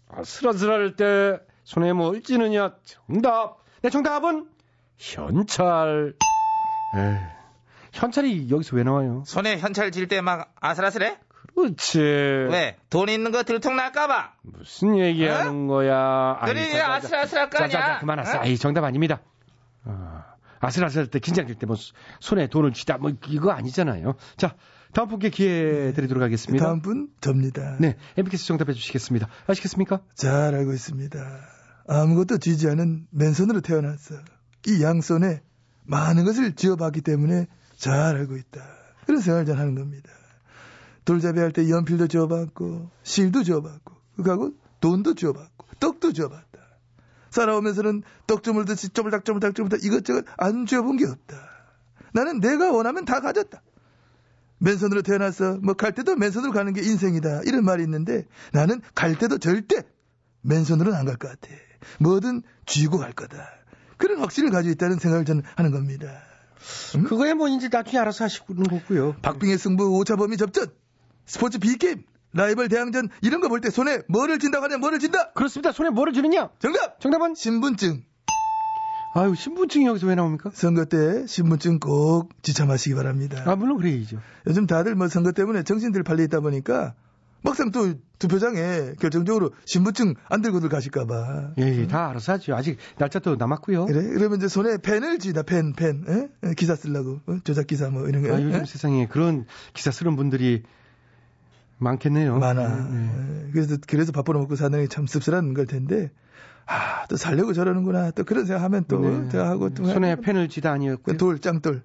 아슬아슬할 0.08 0.96
때 0.96 1.38
손에 1.64 1.92
뭘 1.92 2.22
찌느냐? 2.22 2.74
정답. 2.84 3.58
네, 3.82 3.90
정답은 3.90 4.48
현찰. 4.98 6.14
에이, 6.92 7.16
현찰이 7.92 8.50
여기서 8.50 8.74
왜 8.76 8.82
나와요? 8.82 9.22
손에 9.26 9.58
현찰 9.58 9.90
질 9.92 10.08
때 10.08 10.20
막 10.20 10.52
아슬아슬해? 10.60 11.16
그렇지. 11.54 12.00
왜? 12.00 12.76
돈 12.88 13.08
있는 13.08 13.32
거 13.32 13.42
들통 13.42 13.76
날까봐. 13.76 14.32
무슨 14.42 14.98
얘기하는 14.98 15.66
거야? 15.66 16.36
아이, 16.40 16.52
그래, 16.52 16.70
자. 16.72 16.94
아슬아슬할 16.94 17.50
거 17.50 17.58
자, 17.58 17.68
자, 17.68 17.78
자, 17.78 17.84
아니야? 17.84 17.98
그만하세요. 18.00 18.36
어? 18.36 18.40
아이, 18.42 18.56
정답 18.56 18.84
아닙니다. 18.84 19.20
어, 19.84 20.22
아슬아슬할 20.60 21.08
때, 21.08 21.18
긴장될 21.18 21.56
때, 21.56 21.66
뭐, 21.66 21.76
손에 22.20 22.46
돈을 22.48 22.72
쥐다, 22.72 22.98
뭐, 22.98 23.12
이거 23.28 23.50
아니잖아요. 23.50 24.14
자, 24.36 24.54
다음 24.92 25.08
분께 25.08 25.30
기회 25.30 25.92
드리도록 25.92 26.22
하겠습니다. 26.22 26.64
다음 26.64 26.82
분 26.82 27.08
접니다. 27.20 27.76
네, 27.78 27.96
MBK에서 28.16 28.44
정답해 28.46 28.72
주시겠습니다. 28.72 29.28
아시겠습니까? 29.46 30.00
잘 30.14 30.54
알고 30.54 30.72
있습니다. 30.72 31.18
아무것도 31.88 32.38
쥐지 32.38 32.68
않은 32.70 33.06
맨손으로 33.10 33.60
태어났어. 33.60 34.14
이 34.66 34.82
양손에 34.82 35.42
많은 35.84 36.24
것을 36.24 36.54
쥐어봤기 36.54 37.00
때문에 37.02 37.46
잘 37.76 37.94
알고 38.16 38.36
있다. 38.36 38.60
그런 39.06 39.20
생각을 39.20 39.46
잘 39.46 39.58
하는 39.58 39.74
겁니다. 39.74 40.10
돌잡이 41.04 41.38
할 41.40 41.52
때 41.52 41.68
연필도 41.68 42.08
쥐어봤고, 42.08 42.90
실도 43.02 43.42
쥐어봤고, 43.42 43.94
그하고 44.22 44.52
돈도 44.80 45.14
쥐어봤고, 45.14 45.66
떡도 45.80 46.12
쥐어봤다. 46.12 46.60
살아오면서는 47.30 48.02
떡 48.26 48.42
주물듯이 48.42 48.90
쪼물닥 48.90 49.24
쪼물닥 49.24 49.54
쪼물닥 49.54 49.84
이것저것 49.84 50.24
안 50.36 50.66
쥐어본 50.66 50.96
게 50.96 51.06
없다. 51.06 51.36
나는 52.12 52.40
내가 52.40 52.72
원하면 52.72 53.04
다 53.04 53.20
가졌다. 53.20 53.62
맨손으로 54.58 55.02
태어나서 55.02 55.58
뭐 55.62 55.74
갈 55.74 55.92
때도 55.92 56.16
맨손으로 56.16 56.52
가는 56.52 56.72
게 56.72 56.82
인생이다 56.82 57.42
이런 57.46 57.64
말이 57.64 57.82
있는데 57.84 58.26
나는 58.52 58.80
갈 58.94 59.16
때도 59.16 59.38
절대 59.38 59.84
맨손으로는 60.42 60.98
안 60.98 61.06
갈 61.06 61.16
것 61.16 61.28
같아. 61.28 61.54
뭐든 62.00 62.42
쥐고 62.66 62.98
갈 62.98 63.12
거다. 63.12 63.48
그런 63.96 64.18
확신을 64.20 64.50
가지고 64.50 64.72
있다는 64.72 64.98
생각을 64.98 65.24
저는 65.24 65.42
하는 65.56 65.70
겁니다. 65.70 66.22
그거야 67.08 67.34
뭐, 67.34 67.48
이제 67.48 67.68
나중에 67.72 67.98
알아서 67.98 68.24
하시는 68.24 68.64
거고요. 68.64 69.14
박빙의 69.22 69.56
승부, 69.56 69.96
오차범위 69.98 70.36
접전, 70.36 70.66
스포츠 71.30 71.58
B게임, 71.60 72.02
라이벌 72.32 72.68
대항전 72.68 73.08
이런 73.22 73.40
거 73.40 73.48
볼 73.48 73.60
때 73.60 73.70
손에 73.70 74.02
뭐를 74.08 74.40
쥔다고 74.40 74.64
하냐 74.64 74.78
뭐를 74.78 74.98
쥔다? 74.98 75.30
그렇습니다. 75.32 75.70
손에 75.70 75.90
뭐를 75.90 76.12
쥐느냐? 76.12 76.50
정답! 76.58 76.98
정답은? 77.00 77.36
신분증. 77.36 78.02
아유, 79.14 79.34
신분증이 79.36 79.86
여기서 79.86 80.08
왜 80.08 80.16
나옵니까? 80.16 80.50
선거 80.52 80.84
때 80.86 81.26
신분증 81.28 81.78
꼭 81.78 82.30
지참하시기 82.42 82.96
바랍니다. 82.96 83.44
아, 83.46 83.54
물론 83.54 83.78
그래야죠. 83.78 84.18
요즘 84.48 84.66
다들 84.66 84.96
뭐 84.96 85.06
선거 85.08 85.30
때문에 85.30 85.62
정신들 85.62 86.02
팔려 86.02 86.24
있다 86.24 86.40
보니까 86.40 86.94
막상 87.42 87.70
또 87.70 87.94
투표장에 88.18 88.94
결정적으로 89.00 89.50
신분증 89.66 90.14
안 90.28 90.42
들고들 90.42 90.68
가실까봐. 90.68 91.54
예, 91.58 91.62
예, 91.62 91.86
다 91.86 92.10
알아서 92.10 92.32
하죠. 92.34 92.54
아직 92.56 92.76
날짜도 92.98 93.36
남았고요. 93.36 93.86
그래? 93.86 94.02
그러면 94.14 94.38
이제 94.38 94.48
손에 94.48 94.78
펜을 94.78 95.18
쥐다, 95.20 95.42
펜, 95.44 95.72
펜. 95.74 96.04
에? 96.08 96.48
에, 96.48 96.54
기사 96.54 96.74
쓰려고. 96.74 97.20
어? 97.26 97.38
조작 97.44 97.66
기사 97.68 97.88
뭐 97.88 98.08
이런 98.08 98.22
거. 98.22 98.34
아, 98.34 98.42
요즘 98.42 98.60
에? 98.60 98.64
세상에 98.64 99.06
그런 99.06 99.46
기사 99.74 99.90
쓰는 99.92 100.16
분들이 100.16 100.62
많겠네요. 101.80 102.38
많아. 102.38 102.62
예, 102.62 102.66
예. 102.68 103.48
에, 103.48 103.50
그래서, 103.52 103.76
그래서 103.88 104.12
밥 104.12 104.24
벌어먹고 104.24 104.54
사는 104.56 104.78
게 104.80 104.86
참 104.86 105.06
씁쓸한 105.06 105.54
걸 105.54 105.66
텐데, 105.66 106.10
아, 106.66 107.06
또 107.08 107.16
살려고 107.16 107.52
저러는구나. 107.52 108.10
또 108.12 108.24
그런 108.24 108.44
생각 108.46 108.62
하면 108.64 108.84
또, 108.86 109.00
네. 109.00 109.28
제가 109.30 109.48
하고 109.48 109.70
또. 109.70 109.84
손에 109.84 110.16
펜을 110.16 110.48
쥐다 110.48 110.70
아니었고요. 110.72 111.14
그 111.14 111.16
돌, 111.18 111.38
짱돌, 111.40 111.82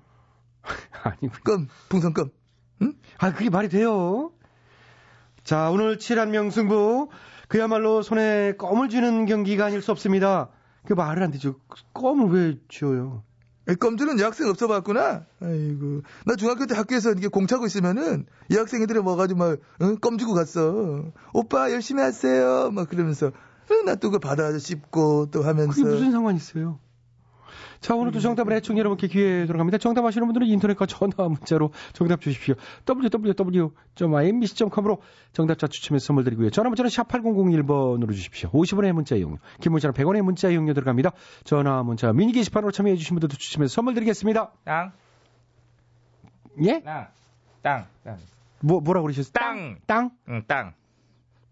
아니고. 1.03 1.33
껌, 1.43 1.67
풍선껌. 1.89 2.29
아, 3.17 3.31
그게 3.33 3.49
말이 3.49 3.69
돼요. 3.69 4.31
자, 5.43 5.69
오늘 5.69 5.97
칠한명 5.97 6.49
승부. 6.51 7.09
그야말로 7.47 8.01
손에 8.01 8.53
껌을 8.57 8.89
쥐는 8.89 9.25
경기가 9.27 9.65
아닐 9.65 9.81
수 9.81 9.91
없습니다. 9.91 10.49
그 10.85 10.93
말을 10.93 11.23
안 11.23 11.31
되죠. 11.31 11.55
껌을 11.93 12.27
왜 12.29 12.57
쥐어요? 12.67 13.23
에, 13.67 13.75
껌 13.75 13.97
주는 13.97 14.19
여학생 14.19 14.47
없어 14.47 14.67
봤구나. 14.67 15.25
아이고. 15.41 16.01
나 16.25 16.35
중학교 16.35 16.65
때 16.65 16.75
학교에서 16.75 17.11
이렇게 17.11 17.27
공 17.27 17.47
차고 17.47 17.65
있으면은, 17.65 18.25
이 18.49 18.55
학생 18.55 18.81
애들이 18.81 18.99
와가지고 18.99 19.39
막, 19.39 19.57
어? 19.79 19.95
껌 19.99 20.17
주고 20.17 20.33
갔어. 20.33 21.05
오빠 21.33 21.71
열심히 21.71 22.01
하세요. 22.01 22.69
막 22.71 22.89
그러면서, 22.89 23.27
어, 23.27 23.83
나또 23.85 24.11
그거 24.11 24.19
받아 24.19 24.55
씹고 24.57 25.29
또 25.31 25.41
하면서. 25.41 25.71
그게 25.73 25.83
무슨 25.83 26.11
상관이 26.11 26.37
있어요? 26.37 26.79
자, 27.79 27.95
오늘도 27.95 28.19
정답을 28.19 28.53
애청 28.53 28.77
여러분께 28.77 29.07
기회 29.07 29.45
들어갑니다. 29.45 29.77
정답 29.79 30.05
아시는 30.05 30.27
분들은 30.27 30.47
인터넷과 30.47 30.85
전화 30.85 31.27
문자로 31.27 31.71
정답 31.93 32.21
주십시오. 32.21 32.55
www.imbc.com으로 32.87 35.01
정답자 35.33 35.67
추첨해서 35.67 36.05
선물 36.05 36.23
드리고요. 36.23 36.49
전화 36.49 36.69
문자는 36.69 36.89
샵 36.89 37.07
8001번으로 37.07 38.13
주십시오. 38.13 38.49
50원의 38.51 38.93
문자 38.93 39.15
이용료, 39.15 39.37
긴 39.61 39.71
문자는 39.71 39.93
100원의 39.93 40.21
문자 40.21 40.49
이용료 40.49 40.73
들어갑니다. 40.73 41.11
전화 41.43 41.83
문자 41.83 42.11
미니 42.13 42.31
게시판으로 42.31 42.71
참여해 42.71 42.95
주신 42.95 43.15
분들도 43.15 43.35
추첨해서 43.37 43.73
선물 43.73 43.93
드리겠습니다. 43.93 44.51
땅, 44.63 44.91
예? 46.63 46.81
땅, 46.81 47.07
땅, 47.61 47.85
땅. 48.03 48.17
뭐 48.61 48.81
뭐라고 48.81 49.05
그러셨어요? 49.05 49.31
땅. 49.33 49.77
땅? 49.85 50.11
응, 50.29 50.43
땅. 50.47 50.73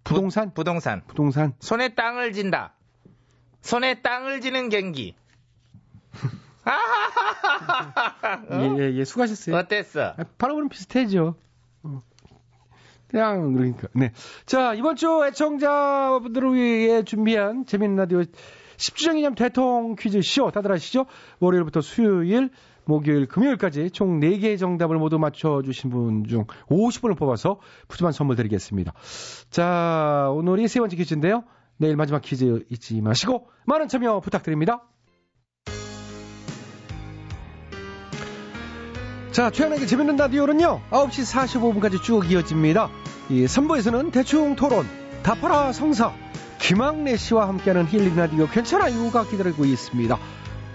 부동산? 0.04 0.54
부 0.54 0.64
동산. 0.64 1.02
부동산. 1.08 1.54
손에 1.60 1.96
땅을 1.96 2.34
진다. 2.34 2.74
손에 3.62 4.02
땅을 4.02 4.42
지는 4.42 4.70
경기. 4.70 5.16
예, 8.52 8.84
예, 8.84 8.94
예. 8.94 9.04
수고하셨어요. 9.06 9.56
어땠어? 9.56 10.14
아, 10.18 10.24
바로 10.38 10.56
그럼 10.56 10.70
비슷해죠. 10.70 11.36
어. 11.84 12.02
그냥 13.10 13.54
그러니까. 13.54 13.88
네. 13.94 14.12
자 14.46 14.74
이번 14.74 14.96
주 14.96 15.24
애청자분들을 15.28 16.54
위해 16.56 17.04
준비한 17.04 17.66
재밌는 17.66 17.96
라디오 17.98 18.24
10주년 18.78 19.16
기념 19.16 19.36
대통 19.36 19.96
퀴즈 19.96 20.22
쇼 20.24 20.50
다들 20.52 20.72
아시죠? 20.72 21.06
월요일부터 21.40 21.82
수요일, 21.82 22.50
목요일, 22.86 23.28
금요일까지 23.28 23.92
총 23.92 24.20
4개의 24.20 24.58
정답을 24.58 24.98
모두 24.98 25.20
맞춰주신 25.20 25.90
분 25.92 26.24
중 26.26 26.46
50분을 26.70 27.16
뽑아서 27.18 27.60
푸짐한 27.88 28.14
선물 28.14 28.36
드리겠습니다. 28.36 28.94
자 29.52 30.30
오늘이 30.32 30.68
세 30.68 30.80
번째 30.80 30.96
퀴즈인데요. 30.96 31.44
내일 31.78 31.96
마지막 31.98 32.22
퀴즈 32.22 32.66
잊지 32.70 33.02
마시고 33.02 33.48
많은 33.66 33.90
참여 33.90 34.22
부탁드립니다. 34.22 34.82
자, 39.34 39.50
최양에게 39.50 39.88
재밌는 39.88 40.16
라디오는요, 40.18 40.82
9시 40.92 41.50
45분까지 41.50 42.04
쭉 42.04 42.30
이어집니다. 42.30 42.92
이 43.32 43.46
3부에서는 43.46 44.12
대충 44.12 44.56
토론, 44.56 44.86
다파라 45.24 45.72
성사, 45.72 46.14
김학래 46.60 47.18
씨와 47.18 47.48
함께하는 47.48 47.88
힐링 47.88 48.16
라디오 48.16 48.48
괜찮아요가 48.48 49.26
기다리고 49.26 49.66
있습니다. 49.66 50.20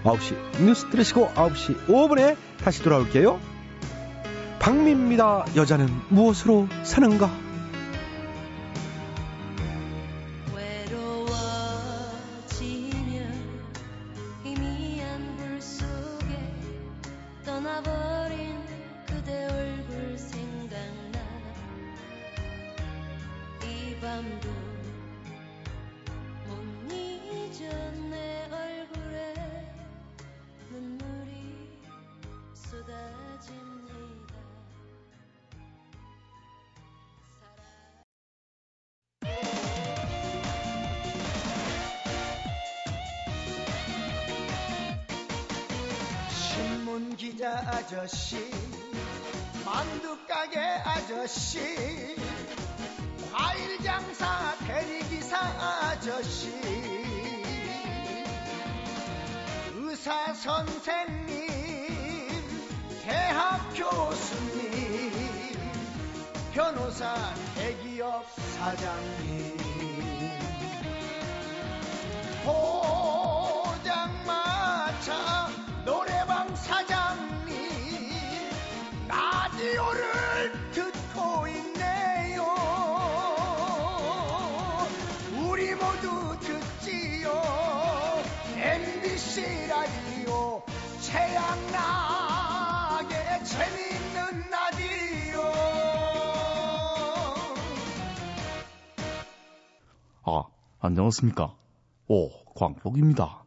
9시 0.03 0.61
뉴스 0.61 0.89
들으시고 0.89 1.29
9시 1.35 1.87
5분에 1.87 2.35
다시 2.61 2.83
돌아올게요. 2.83 3.39
박미입니다. 4.59 5.45
여자는 5.55 5.87
무엇으로 6.09 6.67
사는가? 6.83 7.31
라디오를 79.59 80.51
듣고 80.71 81.45
있네요 81.49 82.45
우리 85.35 85.75
모두 85.75 86.39
듣지요 86.39 87.29
MBC 88.55 89.67
라디오 89.67 90.63
최양락의 91.01 92.39
아, 100.23 100.43
안녕하십니까. 100.79 101.53
오, 102.07 102.29
광복입니다. 102.53 103.43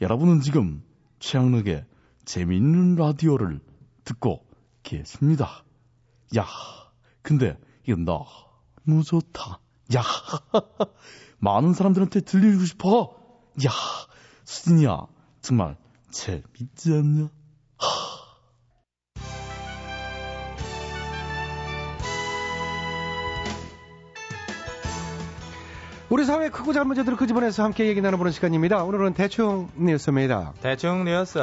여러분은 0.00 0.40
지금 0.40 0.82
최양락의 1.20 1.84
재미있는 2.24 2.96
라디오를 2.96 3.60
듣고 4.04 4.51
계십니다. 4.92 5.64
야, 6.36 6.46
근데 7.22 7.58
이거 7.86 7.96
너무 7.96 9.02
좋다. 9.02 9.60
야, 9.94 10.02
많은 11.38 11.72
사람들한테 11.72 12.20
들리고 12.20 12.64
싶어. 12.64 13.16
야, 13.64 13.70
수진이야, 14.44 15.06
정말 15.40 15.76
재밌지 16.10 16.92
않냐? 16.92 17.30
우리 26.10 26.26
사회의 26.26 26.50
크고 26.50 26.74
작은 26.74 26.88
문제들을 26.88 27.16
그 27.16 27.26
집안에서 27.26 27.64
함께 27.64 27.86
얘기 27.86 28.02
나눠보는 28.02 28.32
시간입니다. 28.32 28.84
오늘은 28.84 29.14
대충 29.14 29.70
뉴스입니다. 29.78 30.52
대충 30.60 31.04
뉴스. 31.04 31.38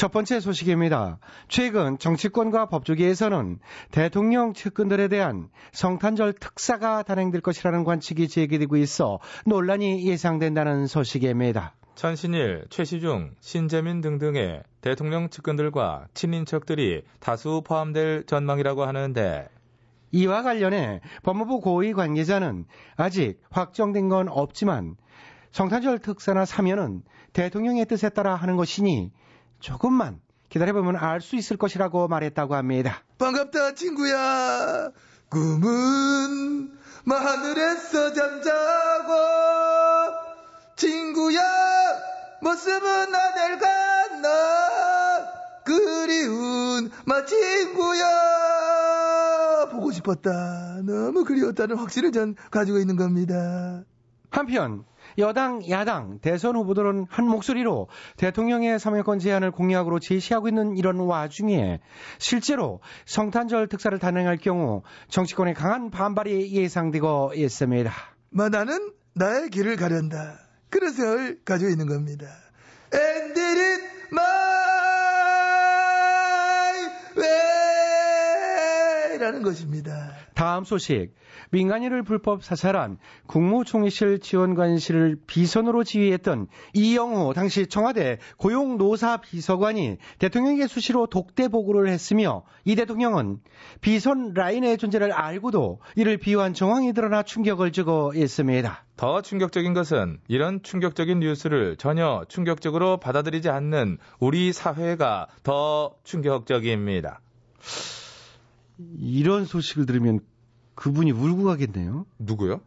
첫 0.00 0.10
번째 0.12 0.40
소식입니다. 0.40 1.18
최근 1.48 1.98
정치권과 1.98 2.70
법조계에서는 2.70 3.58
대통령 3.90 4.54
측근들에 4.54 5.08
대한 5.08 5.50
성탄절 5.72 6.32
특사가 6.32 7.02
단행될 7.02 7.42
것이라는 7.42 7.84
관측이 7.84 8.28
제기되고 8.28 8.78
있어 8.78 9.18
논란이 9.44 10.06
예상된다는 10.06 10.86
소식입니다. 10.86 11.74
천신일, 11.96 12.64
최시중, 12.70 13.34
신재민 13.40 14.00
등등의 14.00 14.62
대통령 14.80 15.28
측근들과 15.28 16.06
친인척들이 16.14 17.02
다수 17.18 17.60
포함될 17.62 18.24
전망이라고 18.24 18.86
하는데 18.86 19.50
이와 20.12 20.42
관련해 20.42 21.02
법무부 21.24 21.60
고위 21.60 21.92
관계자는 21.92 22.64
아직 22.96 23.38
확정된 23.50 24.08
건 24.08 24.30
없지만 24.30 24.96
성탄절 25.52 25.98
특사나 25.98 26.46
사면은 26.46 27.02
대통령의 27.34 27.84
뜻에 27.84 28.08
따라 28.08 28.34
하는 28.34 28.56
것이니 28.56 29.12
조금만 29.60 30.20
기다려보면 30.48 30.96
알 30.96 31.20
수 31.20 31.36
있을 31.36 31.56
것이라고 31.56 32.08
말했다고 32.08 32.54
합니다. 32.56 33.02
반갑다 33.18 33.74
친구야. 33.74 34.90
꿈은 35.28 36.72
하늘에서 37.06 38.12
잠자고 38.12 39.12
친구야 40.76 41.40
모습은 42.42 43.14
하늘 43.14 43.58
같나? 43.58 44.28
그리운 45.64 46.90
마 47.04 47.24
친구야. 47.24 48.06
보고 49.70 49.92
싶었다. 49.92 50.80
너무 50.84 51.24
그리웠다는 51.24 51.76
확신을 51.76 52.10
전 52.12 52.34
가지고 52.50 52.78
있는 52.78 52.96
겁니다. 52.96 53.84
한편 54.30 54.84
여당, 55.18 55.68
야당, 55.68 56.18
대선 56.20 56.56
후보들은 56.56 57.06
한 57.08 57.26
목소리로 57.26 57.88
대통령의 58.16 58.78
사면권 58.78 59.18
제한을 59.18 59.50
공약으로 59.50 59.98
제시하고 59.98 60.48
있는 60.48 60.76
이런 60.76 60.98
와중에 61.00 61.80
실제로 62.18 62.80
성탄절 63.06 63.68
특사를 63.68 63.98
단행할 63.98 64.36
경우 64.36 64.82
정치권의 65.08 65.54
강한 65.54 65.90
반발이 65.90 66.52
예상되고 66.52 67.32
있습니다. 67.34 67.92
마 68.30 68.48
나는 68.48 68.92
나의 69.14 69.50
길을 69.50 69.76
가련다 69.76 70.38
그런 70.68 70.92
생각을 70.92 71.40
가지고 71.44 71.70
있는 71.70 71.86
겁니다 71.86 72.26
it 72.92 73.99
way 79.20 79.30
라는 79.30 79.42
것입니다 79.42 80.12
다음 80.34 80.64
소식. 80.64 81.14
민간인을 81.50 82.02
불법 82.02 82.42
사찰한 82.42 82.98
국무총리실 83.26 84.20
지원관실을 84.20 85.18
비선으로 85.26 85.84
지휘했던 85.84 86.46
이영호 86.72 87.34
당시 87.34 87.66
청와대 87.66 88.18
고용노사 88.38 89.18
비서관이 89.18 89.98
대통령에게 90.18 90.66
수시로 90.66 91.06
독대 91.06 91.48
보고를 91.48 91.88
했으며 91.88 92.44
이 92.64 92.74
대통령은 92.74 93.40
비선 93.80 94.32
라인의 94.34 94.78
존재를 94.78 95.12
알고도 95.12 95.80
이를 95.96 96.16
비호한 96.16 96.54
정황이 96.54 96.92
드러나 96.94 97.22
충격을 97.22 97.72
주고 97.72 98.12
있습니다. 98.14 98.84
더 98.96 99.22
충격적인 99.22 99.74
것은 99.74 100.20
이런 100.28 100.62
충격적인 100.62 101.20
뉴스를 101.20 101.76
전혀 101.76 102.24
충격적으로 102.28 102.98
받아들이지 102.98 103.50
않는 103.50 103.98
우리 104.18 104.52
사회가 104.52 105.28
더 105.42 105.94
충격적입니다. 106.04 107.20
이런 108.98 109.44
소식을 109.44 109.86
들으면 109.86 110.20
그분이 110.74 111.12
울고 111.12 111.44
가겠네요. 111.44 112.06
누구요? 112.18 112.60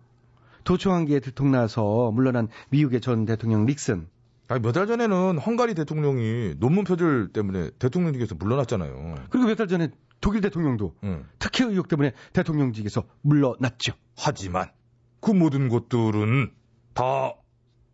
도청한기에 0.63 1.19
들통나서 1.19 2.11
물러난 2.11 2.47
미국의 2.69 3.01
전 3.01 3.25
대통령 3.25 3.65
닉슨. 3.65 4.07
아니, 4.47 4.61
몇 4.61 4.71
달 4.73 4.87
전에는 4.87 5.37
헝가리 5.39 5.73
대통령이 5.73 6.55
논문 6.59 6.83
표절 6.83 7.29
때문에 7.33 7.71
대통령직에서 7.79 8.35
물러났잖아요. 8.35 9.15
그리고 9.29 9.47
몇 9.47 9.55
달 9.55 9.67
전에 9.67 9.89
독일 10.21 10.41
대통령도 10.41 10.95
응. 11.03 11.25
특혜 11.39 11.65
의혹 11.65 11.87
때문에 11.87 12.13
대통령직에서 12.33 13.03
물러났죠. 13.21 13.93
하지만 14.17 14.69
그 15.19 15.31
모든 15.31 15.67
것들은 15.69 16.51
다 16.93 17.33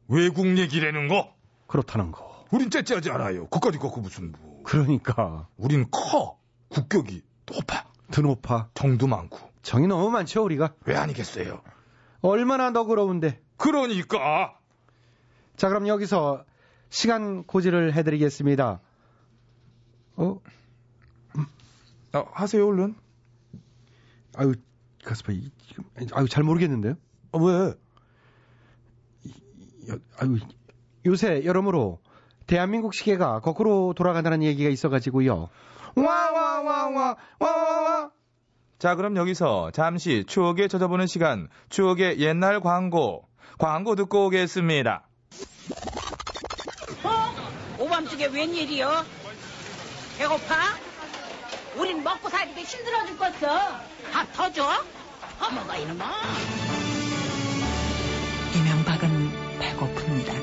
외국 0.08 0.46
얘기라는 0.58 1.08
거. 1.08 1.34
그렇다는 1.68 2.12
거. 2.12 2.46
우린 2.52 2.70
째째하지 2.70 3.12
않아요. 3.12 3.48
그까지 3.48 3.78
갖고 3.78 4.02
무슨 4.02 4.32
뭐. 4.32 4.62
그러니까 4.64 5.48
우린 5.58 5.86
커. 5.90 6.38
국격이 6.70 7.22
높아. 7.48 7.86
드높아. 8.12 8.70
정도 8.74 9.08
많고. 9.08 9.40
정이 9.62 9.88
너무 9.88 10.10
많죠 10.10 10.44
우리가. 10.44 10.74
왜 10.86 10.96
아니겠어요? 10.96 11.62
얼마나 12.22 12.70
너그러운데. 12.72 13.42
그러니까. 13.58 14.58
자 15.56 15.68
그럼 15.70 15.88
여기서 15.88 16.46
시간 16.90 17.44
고지를 17.44 17.94
해드리겠습니다. 17.94 18.80
어? 20.16 20.40
아, 22.14 22.26
하세요 22.34 22.68
얼른. 22.68 22.96
아유 24.36 24.54
가스파 25.04 25.32
이- 25.34 25.52
지금 25.68 25.84
아유 26.14 26.28
잘 26.28 26.44
모르겠는데요. 26.44 26.96
아, 27.34 27.38
왜? 27.38 27.74
여- 29.90 30.00
아유 30.20 30.38
요새 31.06 31.44
여러모로 31.46 32.00
대한민국 32.48 32.94
시계가 32.94 33.42
거꾸로 33.42 33.94
돌아간다는 33.96 34.42
얘기가 34.44 34.70
있어가지고요. 34.70 35.50
와 35.96 36.32
와와와와와와. 36.62 38.10
자, 38.80 38.96
그럼 38.96 39.18
여기서 39.18 39.72
잠시 39.72 40.24
추억에 40.28 40.68
젖어보는 40.68 41.08
시간, 41.08 41.50
추억의 41.70 42.20
옛날 42.20 42.60
광고, 42.62 43.28
광고 43.58 43.96
듣고 43.96 44.28
오겠습니다. 44.28 45.04
어? 47.04 47.84
오밤중에 47.84 48.28
웬일이요? 48.28 49.04
배고파? 50.18 50.56
우린 51.78 52.04
먹고 52.04 52.30
살기도 52.30 52.62
힘들어 52.62 53.06
죽겠어. 53.06 53.48
밥 54.14 54.34
더 54.34 54.52
줘? 54.52 54.66
어머가 55.42 55.78
이놈아. 55.78 56.06
이명박은 58.56 59.32
배고픕니다. 59.60 60.34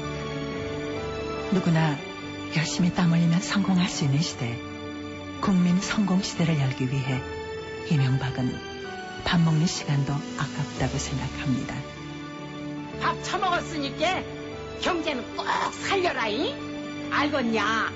누구나 1.53 1.97
열심히 2.57 2.93
땀 2.95 3.13
흘리면 3.13 3.41
성공할 3.41 3.89
수 3.89 4.05
있는 4.05 4.21
시대, 4.21 4.59
국민 5.47 5.81
성공 5.81 6.21
시대를 6.21 6.59
열기 6.59 6.91
위해 6.91 7.23
이명박은 7.89 8.53
밥 9.25 9.41
먹는 9.41 9.65
시간도 9.65 10.13
아깝다고 10.13 10.99
생각합니다. 10.99 11.73
밥 13.01 13.23
처먹었으니까 13.23 14.25
경제는 14.81 15.37
꼭 15.37 15.47
살려라잉. 15.73 17.13
알겠냐? 17.13 17.93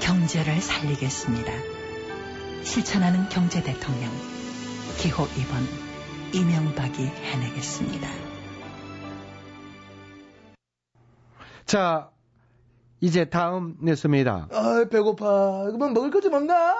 경제를 0.00 0.60
살리겠습니다. 0.60 1.52
실천하는 2.64 3.28
경제 3.28 3.62
대통령 3.62 4.10
기호 4.98 5.28
2번 5.28 6.34
이명박이 6.34 7.00
해내겠습니다. 7.00 8.08
자 11.64 12.10
이제 13.02 13.24
다음 13.24 13.76
뉴스입니다. 13.82 14.46
아 14.52 14.84
배고파 14.88 15.70
그만 15.72 15.92
먹을 15.92 16.10
거좀 16.12 16.32
없나? 16.34 16.76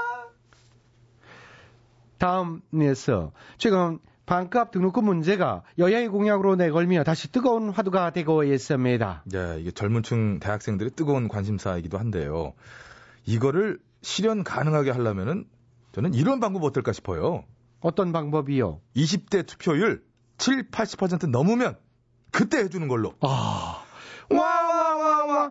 다음 2.19 2.63
뉴스. 2.71 3.29
최근 3.59 3.99
반값 4.25 4.71
등록금 4.71 5.05
문제가 5.05 5.65
여야의 5.79 6.07
공약으로 6.09 6.55
내걸며 6.55 7.03
다시 7.03 7.31
뜨거운 7.33 7.71
화두가 7.71 8.11
되고 8.11 8.45
있습니다. 8.45 9.25
네, 9.27 9.57
이게 9.61 9.73
젊은 9.73 10.05
층 10.05 10.39
대학생들의 10.39 10.93
뜨거운 10.95 11.27
관심사이기도 11.27 11.99
한데요. 11.99 12.53
이거를 13.27 13.81
실현 14.03 14.45
가능하게 14.45 14.93
하려면은 14.93 15.45
저는 15.91 16.15
이런 16.15 16.39
방법 16.39 16.63
어떨까 16.63 16.93
싶어요. 16.93 17.43
어떤 17.81 18.13
방법이요? 18.13 18.81
20대 18.95 19.45
투표율 19.45 20.05
7, 20.39 20.71
80% 20.71 21.29
넘으면 21.31 21.77
그때 22.31 22.59
해주는 22.59 22.87
걸로. 22.87 23.15
아, 23.21 23.83
와 24.31 24.39
와 24.39 24.97
와 24.97 25.25
와와와와 25.25 25.51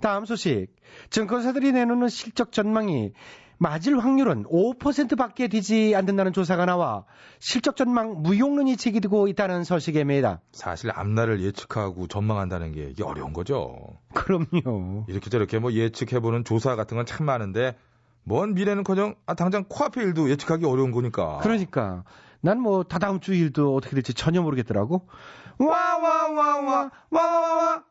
다음 0.00 0.24
소식. 0.24 0.68
증권사들이 1.10 1.72
내놓는 1.72 2.08
실적 2.08 2.52
전망이 2.52 3.12
맞을 3.60 3.98
확률은 3.98 4.44
5%밖에 4.44 5.48
되지 5.48 5.94
않는다는 5.96 6.32
조사가 6.32 6.64
나와 6.64 7.04
실적 7.40 7.74
전망 7.76 8.22
무용론이 8.22 8.76
제기되고 8.76 9.26
있다는 9.26 9.64
소식입니다. 9.64 10.40
사실 10.52 10.92
앞날을 10.94 11.40
예측하고 11.42 12.06
전망한다는 12.06 12.70
게 12.72 12.84
이게 12.90 13.02
어려운 13.02 13.32
거죠. 13.32 13.76
그럼요. 14.14 15.06
이렇게 15.08 15.28
저렇게 15.28 15.58
뭐 15.58 15.72
예측해보는 15.72 16.44
조사 16.44 16.76
같은 16.76 16.96
건 16.96 17.04
참 17.04 17.26
많은데 17.26 17.76
먼 18.22 18.54
미래는커녕 18.54 19.16
아, 19.26 19.34
당장 19.34 19.64
코앞의 19.68 20.04
일도 20.04 20.30
예측하기 20.30 20.64
어려운 20.64 20.92
거니까. 20.92 21.38
그러니까 21.38 22.04
난 22.40 22.60
뭐 22.60 22.84
다다음 22.84 23.18
주 23.18 23.34
일도 23.34 23.74
어떻게 23.74 23.94
될지 23.96 24.14
전혀 24.14 24.40
모르겠더라고. 24.40 25.08
와 25.58 25.66
와 25.98 26.28
와 26.30 26.60
와 26.60 26.60
와 26.60 26.90
와와 27.10 27.82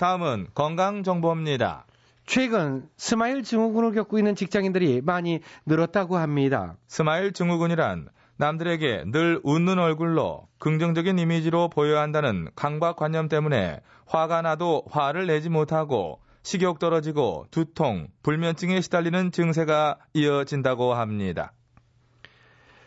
다음은 0.00 0.46
건강 0.54 1.02
정보입니다. 1.02 1.84
최근 2.24 2.88
스마일 2.96 3.42
증후군을 3.42 3.92
겪고 3.92 4.16
있는 4.16 4.34
직장인들이 4.34 5.02
많이 5.02 5.40
늘었다고 5.66 6.16
합니다. 6.16 6.78
스마일 6.86 7.34
증후군이란 7.34 8.08
남들에게 8.38 9.04
늘 9.08 9.42
웃는 9.44 9.78
얼굴로 9.78 10.48
긍정적인 10.58 11.18
이미지로 11.18 11.68
보여야 11.68 12.00
한다는 12.00 12.48
강박관념 12.56 13.28
때문에 13.28 13.82
화가 14.06 14.40
나도 14.40 14.84
화를 14.90 15.26
내지 15.26 15.50
못하고 15.50 16.18
식욕 16.44 16.78
떨어지고 16.78 17.44
두통, 17.50 18.08
불면증에 18.22 18.80
시달리는 18.80 19.32
증세가 19.32 19.98
이어진다고 20.14 20.94
합니다. 20.94 21.52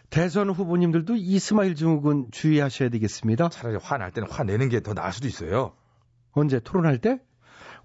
대선 0.10 0.49
후보님들도 0.49 1.13
이 1.15 1.38
스마일 1.38 1.76
증후군 1.76 2.30
주의하셔야 2.32 2.89
되겠습니다. 2.89 3.49
차라리 3.49 3.78
화 3.80 3.99
날 3.99 4.10
때는 4.10 4.32
화내는 4.32 4.69
게 4.69 4.80
더 4.80 4.95
나을 4.95 5.13
수도 5.13 5.28
있어요. 5.28 5.73
언제 6.34 6.60
토론할 6.60 6.98
때? 7.00 7.19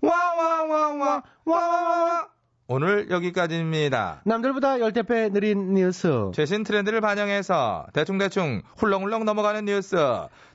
와와와와 0.00 1.22
와와와 1.44 2.28
오늘 2.70 3.10
여기까지입니다. 3.10 4.20
남들보다 4.26 4.80
열대 4.80 5.02
배 5.04 5.30
느린 5.30 5.72
뉴스. 5.72 6.30
최신 6.34 6.64
트렌드를 6.64 7.00
반영해서 7.00 7.86
대충대충 7.94 8.62
훌렁훌렁 8.76 9.24
넘어가는 9.24 9.64
뉴스. 9.64 9.96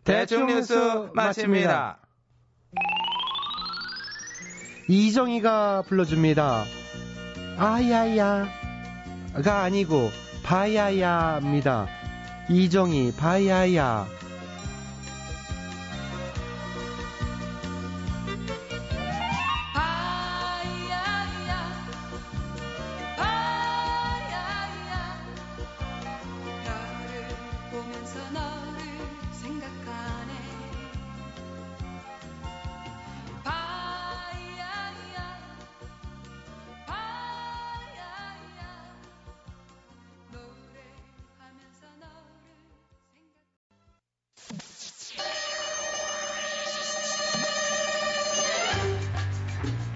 대충 0.04 0.46
뉴스 0.46 1.10
마칩니다. 1.14 1.98
이정희가 4.88 5.84
불러줍니다. 5.88 6.66
아야야가 7.58 8.50
아니고 9.46 10.12
바야야입니다. 10.44 11.88
이정희. 12.50 13.14
바야야 13.18 14.06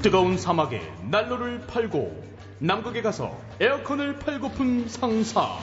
뜨거운 0.08 0.38
사막에 0.38 0.80
난로를 1.10 1.68
팔고 1.68 2.24
남극에 2.60 3.02
가서 3.02 3.38
에어컨을 3.60 4.20
팔고픈 4.20 4.88
상사. 4.88 5.58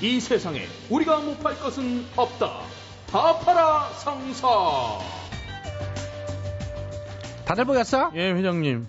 이 0.00 0.20
세상에 0.20 0.62
우리가 0.88 1.18
못 1.18 1.40
팔 1.42 1.58
것은 1.58 2.04
없다. 2.16 2.60
다 3.10 3.38
팔아 3.40 3.88
상사. 3.94 4.46
다들 7.44 7.64
보였어? 7.64 8.12
예, 8.14 8.30
회장님. 8.30 8.86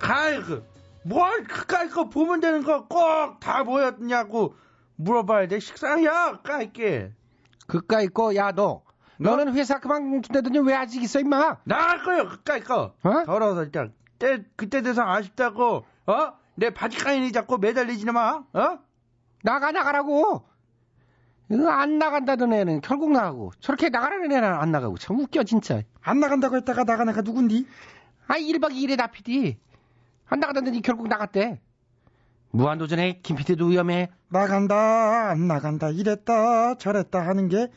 아이고, 0.00 0.62
뭘 1.02 1.42
그까이 1.42 1.88
거 1.88 2.08
보면 2.08 2.38
되는 2.38 2.62
거 2.62 2.86
꼭 2.86 3.40
다 3.40 3.64
보였냐고 3.64 4.54
물어봐야 4.94 5.48
돼. 5.48 5.58
식상이야, 5.58 6.42
까이 6.44 6.72
게. 6.72 7.10
그까이 7.66 8.06
거, 8.06 8.36
야, 8.36 8.52
너. 8.52 8.82
너는 9.18 9.52
회사 9.54 9.80
그만둔다더니 9.80 10.60
왜 10.60 10.74
아직 10.74 11.02
있어, 11.02 11.18
임마? 11.18 11.56
나갈 11.64 12.04
거요, 12.04 12.28
그까이 12.28 12.60
거. 12.60 12.94
어? 13.02 13.24
더러워서 13.26 13.64
일단. 13.64 13.92
때, 14.24 14.42
그때 14.56 14.80
대상 14.80 15.10
아쉽다고, 15.10 15.84
어? 16.06 16.32
내 16.54 16.70
바지가인이 16.70 17.30
자꾸 17.32 17.58
매달리지 17.58 18.06
마, 18.06 18.42
어? 18.54 18.78
나가, 19.42 19.70
나가라고! 19.70 20.46
안 21.68 21.98
나간다던 21.98 22.54
애는 22.54 22.80
결국 22.80 23.12
나가고, 23.12 23.52
저렇게 23.60 23.90
나가라는 23.90 24.32
애는 24.32 24.44
안 24.44 24.72
나가고, 24.72 24.96
참 24.96 25.18
웃겨, 25.18 25.44
진짜. 25.44 25.82
안 26.00 26.20
나간다고 26.20 26.56
했다가 26.56 26.84
나간 26.84 27.10
애가 27.10 27.20
누군디? 27.20 27.66
아, 28.26 28.38
1박 28.38 28.72
2일에 28.72 28.96
나 28.96 29.08
PD. 29.08 29.58
안 30.26 30.40
나가다더니 30.40 30.80
결국 30.80 31.08
나갔대. 31.08 31.60
무한도전에 32.52 33.20
김 33.22 33.36
PD도 33.36 33.66
위험해. 33.66 34.10
나간다, 34.28 35.28
안 35.28 35.46
나간다, 35.46 35.90
이랬다, 35.90 36.76
저랬다 36.76 37.20
하는 37.20 37.48
게 37.48 37.68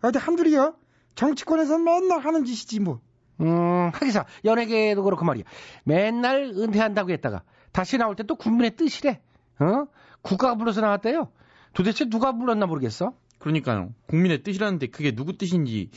어디 0.00 0.18
한둘이요? 0.18 0.76
정치권에서 1.14 1.78
맨날 1.78 2.20
하는 2.20 2.46
짓이지, 2.46 2.80
뭐. 2.80 3.00
음, 3.40 3.90
하기사, 3.94 4.26
연예계도 4.44 5.02
그렇고 5.02 5.24
말이야. 5.24 5.44
맨날 5.84 6.52
은퇴한다고 6.56 7.10
했다가, 7.10 7.42
다시 7.72 7.98
나올 7.98 8.16
때 8.16 8.22
또 8.24 8.36
국민의 8.36 8.76
뜻이래. 8.76 9.20
어? 9.60 9.86
국가가 10.22 10.54
불러서 10.56 10.80
나왔대요. 10.80 11.30
도대체 11.72 12.04
누가 12.08 12.32
불렀나 12.32 12.66
모르겠어? 12.66 13.12
그러니까요. 13.38 13.94
국민의 14.08 14.42
뜻이라는데 14.42 14.88
그게 14.88 15.12
누구 15.14 15.36
뜻인지 15.38 15.90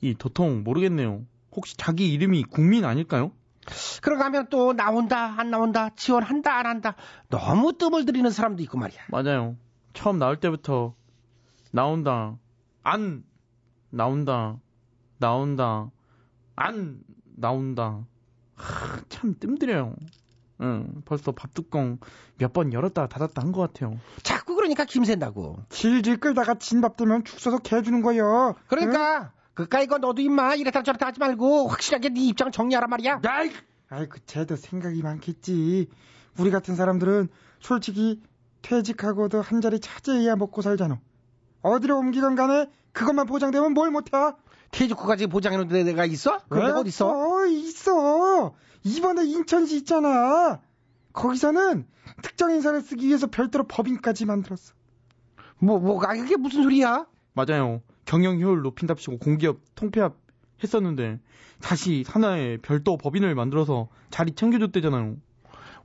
이 0.00 0.14
도통 0.14 0.62
모르겠네요. 0.64 1.22
혹시 1.54 1.76
자기 1.76 2.12
이름이 2.12 2.44
국민 2.44 2.84
아닐까요? 2.84 3.32
그러고 4.00 4.22
하면 4.24 4.46
또 4.48 4.72
나온다, 4.72 5.34
안 5.38 5.50
나온다, 5.50 5.90
지원한다, 5.90 6.56
안 6.56 6.66
한다. 6.66 6.94
너무 7.28 7.76
뜸을 7.76 8.06
들이는 8.06 8.30
사람도 8.30 8.62
있고 8.62 8.78
말이야. 8.78 9.00
맞아요. 9.08 9.56
처음 9.92 10.18
나올 10.18 10.38
때부터 10.40 10.94
나온다, 11.72 12.38
안 12.82 13.24
나온다, 13.90 14.58
나온다, 15.18 15.90
안 16.60 17.00
나온다. 17.36 18.04
하, 18.56 19.00
참 19.08 19.34
뜸들여요. 19.38 19.94
응, 20.60 21.02
벌써 21.04 21.30
밥 21.30 21.54
뚜껑 21.54 21.98
몇 22.38 22.52
번 22.52 22.72
열었다 22.72 23.06
닫았다 23.06 23.40
한 23.42 23.52
것 23.52 23.60
같아요. 23.60 23.98
자꾸 24.24 24.56
그러니까 24.56 24.84
김샌다고. 24.84 25.58
질질 25.68 26.18
끌다가 26.18 26.54
진밥 26.56 26.96
되면 26.96 27.22
죽 27.24 27.38
써서 27.38 27.58
개 27.58 27.80
주는 27.82 28.02
거요. 28.02 28.56
그러니까 28.66 29.32
그까이 29.54 29.86
거 29.86 29.98
너도 29.98 30.20
임마 30.20 30.56
이랬다 30.56 30.82
저랬다 30.82 31.06
하지 31.06 31.20
말고 31.20 31.68
확실하게 31.68 32.08
네 32.08 32.26
입장 32.26 32.50
정리하란 32.50 32.90
말이야. 32.90 33.20
아이, 33.24 33.52
아이고 33.88 34.18
쟤도 34.26 34.56
생각이 34.56 35.00
많겠지. 35.02 35.88
우리 36.38 36.50
같은 36.50 36.74
사람들은 36.74 37.28
솔직히 37.60 38.20
퇴직하고도 38.62 39.40
한 39.40 39.60
자리 39.60 39.78
차지해야 39.78 40.34
먹고 40.34 40.62
살잖아. 40.62 40.98
어디로 41.62 41.98
옮기건 41.98 42.34
간에 42.34 42.66
그것만 42.92 43.26
보장되면 43.26 43.74
뭘 43.74 43.90
못해? 43.92 44.10
퇴직 44.70 44.98
후까지 44.98 45.26
보장해놓은 45.26 45.68
데가 45.68 46.04
있어? 46.06 46.38
그런 46.48 46.66
데가 46.66 46.80
어디 46.80 46.88
있어? 46.88 47.08
어, 47.08 47.46
있어. 47.46 48.54
이번에 48.84 49.24
인천시 49.24 49.76
있잖아. 49.78 50.60
거기서는 51.12 51.86
특정 52.22 52.50
인사를 52.50 52.80
쓰기 52.80 53.06
위해서 53.06 53.26
별도로 53.26 53.64
법인까지 53.66 54.26
만들었어. 54.26 54.74
뭐, 55.58 55.78
뭐, 55.80 56.00
아, 56.04 56.14
이게 56.14 56.36
무슨 56.36 56.62
소리야? 56.62 57.06
맞아요. 57.32 57.82
경영 58.04 58.40
효율 58.40 58.62
높인답시고 58.62 59.18
공기업 59.18 59.58
통폐합 59.74 60.16
했었는데 60.62 61.20
다시 61.60 62.04
하나의 62.06 62.58
별도 62.58 62.96
법인을 62.96 63.34
만들어서 63.34 63.88
자리 64.10 64.32
챙겨줬대잖아요. 64.32 65.16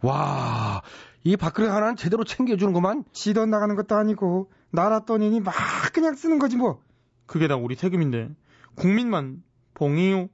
와, 0.02 0.82
이 1.24 1.38
박근혜 1.38 1.70
하나는 1.70 1.96
제대로 1.96 2.24
챙겨주는구만. 2.24 3.04
지돈 3.14 3.50
나가는 3.50 3.76
것도 3.76 3.96
아니고 3.96 4.52
나라 4.70 5.00
돈이니 5.00 5.40
막 5.40 5.54
그냥 5.94 6.16
쓰는 6.16 6.40
거지 6.40 6.58
뭐. 6.58 6.82
그게 7.26 7.48
다 7.48 7.56
우리 7.56 7.76
세금인데 7.76 8.30
국민만 8.76 9.44
봉이요. 9.74 10.28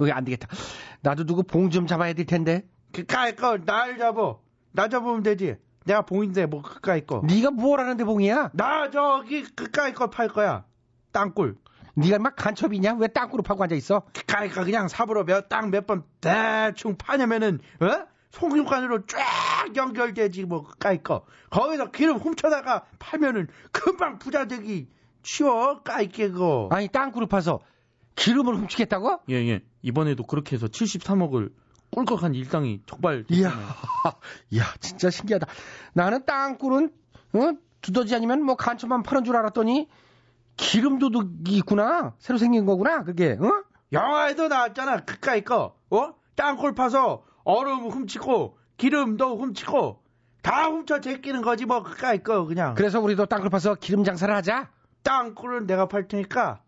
왜안 0.00 0.24
되겠다. 0.24 0.48
나도 1.00 1.24
누구 1.24 1.42
봉 1.42 1.70
좀 1.70 1.86
잡아야 1.86 2.12
될 2.12 2.26
텐데. 2.26 2.64
그까이 2.92 3.34
거날 3.36 3.96
잡어. 3.98 4.42
나 4.72 4.88
잡으면 4.88 5.22
되지. 5.22 5.56
내가 5.84 6.02
봉인데 6.02 6.46
뭐 6.46 6.62
그까이 6.62 7.04
거. 7.06 7.22
네가 7.26 7.50
뭘 7.50 7.80
하는데 7.80 8.04
봉이야? 8.04 8.50
나 8.54 8.90
저기 8.90 9.42
그까이 9.42 9.92
거 9.92 10.08
팔 10.10 10.28
거야. 10.28 10.64
땅굴. 11.12 11.56
네가 11.94 12.18
막 12.18 12.36
간첩이냐? 12.36 12.94
왜 12.94 13.08
땅굴을 13.08 13.42
파고 13.42 13.62
앉아 13.64 13.74
있어? 13.74 14.02
그까이 14.14 14.48
거 14.48 14.64
그냥 14.64 14.88
삽으로 14.88 15.24
몇땅몇 15.24 15.86
번 15.86 16.04
대충 16.20 16.96
파냐면은 16.96 17.60
어? 17.80 18.06
송유관으로 18.30 19.04
쫙 19.06 19.20
연결되지 19.76 20.44
뭐 20.44 20.62
그까이 20.62 21.02
거. 21.02 21.26
거기서 21.50 21.90
기름 21.90 22.16
훔쳐다가 22.16 22.84
팔면은 22.98 23.48
금방 23.72 24.18
부자 24.18 24.46
되기 24.46 24.88
쉬워 25.22 25.82
까이게 25.82 26.30
거. 26.30 26.68
아니 26.70 26.88
땅굴을 26.88 27.28
파서 27.28 27.60
기름을 28.16 28.56
훔치겠다고? 28.56 29.20
예, 29.30 29.34
예. 29.48 29.62
이번에도 29.82 30.24
그렇게 30.24 30.56
해서 30.56 30.66
73억을 30.66 31.52
꿀꺽한 31.90 32.34
일당이 32.34 32.80
족발. 32.86 33.24
이야, 33.28 33.50
이야, 34.50 34.64
진짜 34.80 35.10
신기하다. 35.10 35.46
나는 35.92 36.24
땅굴은, 36.24 36.90
어? 37.34 37.52
두더지 37.82 38.14
아니면 38.14 38.42
뭐 38.42 38.54
간초만 38.54 39.02
파는 39.02 39.24
줄 39.24 39.36
알았더니, 39.36 39.88
기름 40.56 40.98
도둑이 40.98 41.56
있구나. 41.58 42.14
새로 42.18 42.38
생긴 42.38 42.64
거구나, 42.64 43.04
그게, 43.04 43.32
어? 43.32 43.64
영화에도 43.92 44.48
나왔잖아. 44.48 45.00
그까이 45.04 45.42
거. 45.42 45.76
어? 45.90 46.14
땅굴 46.34 46.74
파서 46.74 47.24
얼음 47.44 47.88
훔치고 47.88 48.56
기름도 48.78 49.38
훔치고 49.38 50.02
다 50.40 50.64
훔쳐 50.64 51.00
제끼는 51.00 51.42
거지 51.42 51.66
뭐 51.66 51.82
그까이 51.82 52.22
거 52.22 52.46
그냥. 52.46 52.74
그래서 52.74 53.00
우리도 53.00 53.26
땅굴 53.26 53.50
파서 53.50 53.74
기름 53.74 54.02
장사를 54.02 54.34
하자. 54.34 54.70
땅굴은 55.02 55.66
내가 55.66 55.88
팔 55.88 56.08
테니까 56.08 56.62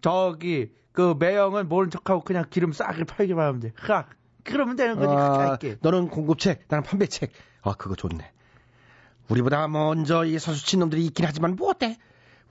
저기 0.00 0.72
그 0.92 1.14
매형은 1.18 1.68
모른 1.68 1.90
척하고 1.90 2.22
그냥 2.22 2.44
기름 2.48 2.72
싸게 2.72 3.04
팔기만 3.04 3.46
하면 3.46 3.60
돼. 3.60 3.72
흐악. 3.76 4.10
그러면 4.44 4.76
되는 4.76 4.96
거지. 4.96 5.12
아, 5.12 5.58
너는 5.82 6.08
공급책, 6.08 6.64
나는 6.68 6.84
판매책. 6.84 7.32
아, 7.62 7.74
그거 7.74 7.96
좋네. 7.96 8.32
우리보다 9.28 9.66
먼저 9.66 10.24
이 10.24 10.38
서수친 10.38 10.80
놈들이 10.80 11.04
있긴 11.06 11.26
하지만 11.26 11.56
뭐 11.56 11.70
어때? 11.70 11.98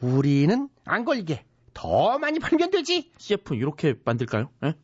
우리는 0.01 0.69
안 0.83 1.05
걸리게 1.05 1.45
더 1.73 2.19
많이 2.19 2.39
팔면 2.39 2.71
되지. 2.71 3.11
CF 3.17 3.55
이렇게 3.55 3.95
만들까요? 4.03 4.49
예? 4.65 4.75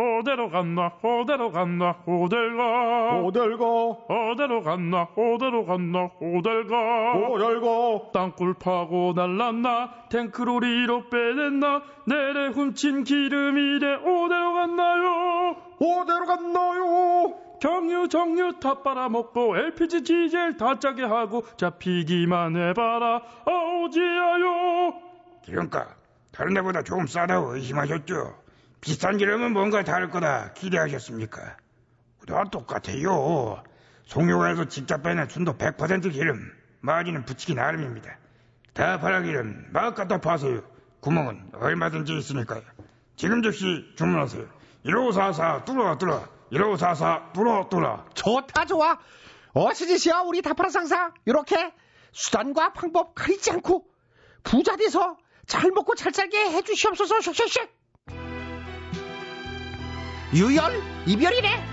어디로 0.00 0.48
갔나 0.50 0.92
어디로 1.02 1.52
갔나 1.52 1.96
어딜 2.06 2.56
가. 2.56 3.20
어딜 3.20 3.58
가. 3.58 3.64
어디로 3.66 4.62
갔나 4.62 5.08
어디로 5.14 5.64
갔나 5.66 6.10
어딜 6.20 6.66
가. 6.66 7.12
어딜 7.12 7.60
가. 7.60 8.10
땅굴 8.12 8.54
파고 8.54 9.12
날랐나 9.14 10.08
탱크로리로 10.10 11.10
빼냈나 11.10 11.82
내래 12.06 12.46
훔친 12.48 13.04
기름 13.04 13.58
이래 13.58 13.94
어디로 13.94 14.54
갔나요? 14.54 15.56
어디로 15.78 16.26
갔나요? 16.26 17.34
경유 17.60 18.08
정유 18.08 18.58
다 18.60 18.82
빨아먹고 18.82 19.56
LPG 19.58 20.02
디젤 20.04 20.56
다 20.56 20.78
짜게 20.78 21.04
하고 21.04 21.42
잡히기만 21.58 22.56
해봐라. 22.56 23.20
아오지아요 23.44 24.94
기름값 25.44 25.88
다른 26.32 26.54
데보다 26.54 26.82
조금 26.82 27.06
싸다고 27.06 27.56
의심하셨죠? 27.56 28.34
비싼 28.80 29.18
기름은 29.18 29.52
뭔가 29.52 29.84
다를 29.84 30.10
거다 30.10 30.52
기대하셨습니까? 30.54 31.56
다 32.26 32.44
똑같아요. 32.50 33.62
송유가에서 34.04 34.66
직접 34.66 35.02
빼낸 35.02 35.28
순도 35.28 35.56
100% 35.58 36.12
기름, 36.12 36.52
마진은 36.80 37.24
붙이기 37.24 37.54
나름입니다. 37.54 38.18
다 38.72 38.98
팔아 38.98 39.22
기름 39.22 39.66
막 39.72 39.94
갖다 39.94 40.20
파세요. 40.20 40.62
구멍은 41.00 41.50
얼마든지 41.54 42.16
있으니까요. 42.16 42.62
지금 43.16 43.42
즉시 43.42 43.84
주문하세요. 43.96 44.46
1544 44.84 45.64
뚫어 45.64 45.98
뚫어 45.98 46.26
1544 46.52 47.32
뚫어 47.34 47.68
뚫어 47.68 48.06
좋다 48.14 48.64
좋아. 48.64 48.98
어시지시야 49.52 50.20
우리 50.20 50.42
다파라 50.42 50.70
상사. 50.70 51.12
이렇게 51.26 51.72
수단과 52.12 52.72
방법 52.72 53.14
가리지 53.14 53.50
않고 53.50 53.84
부자 54.42 54.76
돼서 54.76 55.18
잘 55.46 55.70
먹고 55.70 55.94
잘 55.94 56.12
살게 56.12 56.38
해주시옵소서 56.50 57.18
슉슉슉. 57.18 57.79
유열 60.32 60.72
이별이래. 61.06 61.69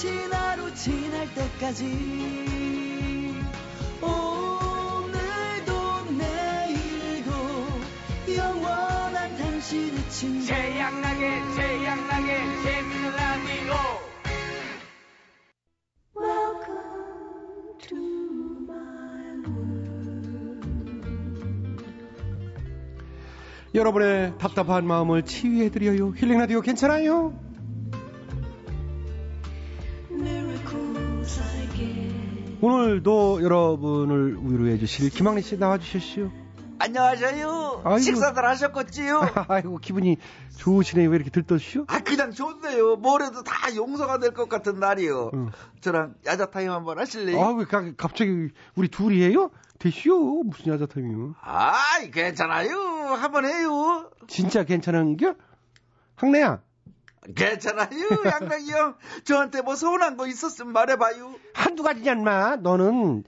지친 0.00 0.32
하루 0.32 0.74
지날 0.74 1.28
때까지 1.34 1.84
오늘도 4.00 5.72
내일도 6.16 7.30
영원한 8.34 9.36
당신의 9.36 10.08
친구 10.08 10.46
태양나게 10.46 11.42
태양나게 11.54 12.38
재미있는 12.62 13.10
라디오 13.14 13.74
여러분의 23.74 24.38
답답한 24.38 24.86
마음을 24.86 25.24
치유해드려요. 25.26 26.14
힐링 26.16 26.38
라디오 26.38 26.62
괜찮아요? 26.62 27.49
오늘도 32.62 33.42
여러분을 33.42 34.36
위로해 34.42 34.76
주실 34.78 35.08
김학래 35.10 35.40
씨 35.40 35.56
나와 35.58 35.78
주셨슈. 35.78 36.30
안녕하세요. 36.78 37.82
아이고. 37.84 37.98
식사들 37.98 38.44
하셨겠지요? 38.44 39.20
아이고 39.48 39.78
기분이 39.78 40.16
좋으시네요. 40.58 41.08
왜 41.10 41.16
이렇게 41.16 41.30
들떠시오? 41.30 41.84
아 41.88 42.00
그냥 42.00 42.32
좋네요. 42.32 42.96
뭐래도 42.96 43.42
다 43.42 43.74
용서가 43.74 44.18
될 44.18 44.32
것 44.32 44.48
같은 44.48 44.78
날이요. 44.78 45.30
저랑 45.80 46.14
야자 46.26 46.46
타임 46.50 46.70
한번 46.70 46.98
하실래요? 46.98 47.38
아왜 47.42 47.64
갑자기 47.96 48.48
우리 48.74 48.88
둘이에요? 48.88 49.50
되시오. 49.78 50.42
무슨 50.44 50.72
야자 50.74 50.86
타임이요? 50.86 51.34
아이 51.42 52.10
괜찮아요. 52.10 52.70
한번 53.14 53.44
해요. 53.46 54.10
진짜 54.26 54.64
괜찮은겨? 54.64 55.34
학래야. 56.16 56.60
괜찮아요. 57.34 57.90
양락이 58.24 58.70
형. 58.70 58.96
저한테 59.24 59.62
뭐 59.62 59.76
서운한 59.76 60.16
거 60.16 60.26
있었으면 60.26 60.72
말해봐요. 60.72 61.34
한두 61.54 61.82
가지냐 61.82 62.12
인마. 62.12 62.56
너는 62.56 63.24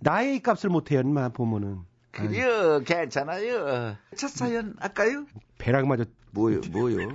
나의 0.00 0.40
값을 0.40 0.70
못해요 0.70 1.00
인마 1.00 1.28
보면은. 1.30 1.80
그래요. 2.10 2.80
괜찮아요. 2.80 3.96
첫 4.16 4.28
사연 4.30 4.74
할까요? 4.80 5.26
배락마저 5.58 6.04
뭐요 6.32 6.60
뭐요? 6.70 7.08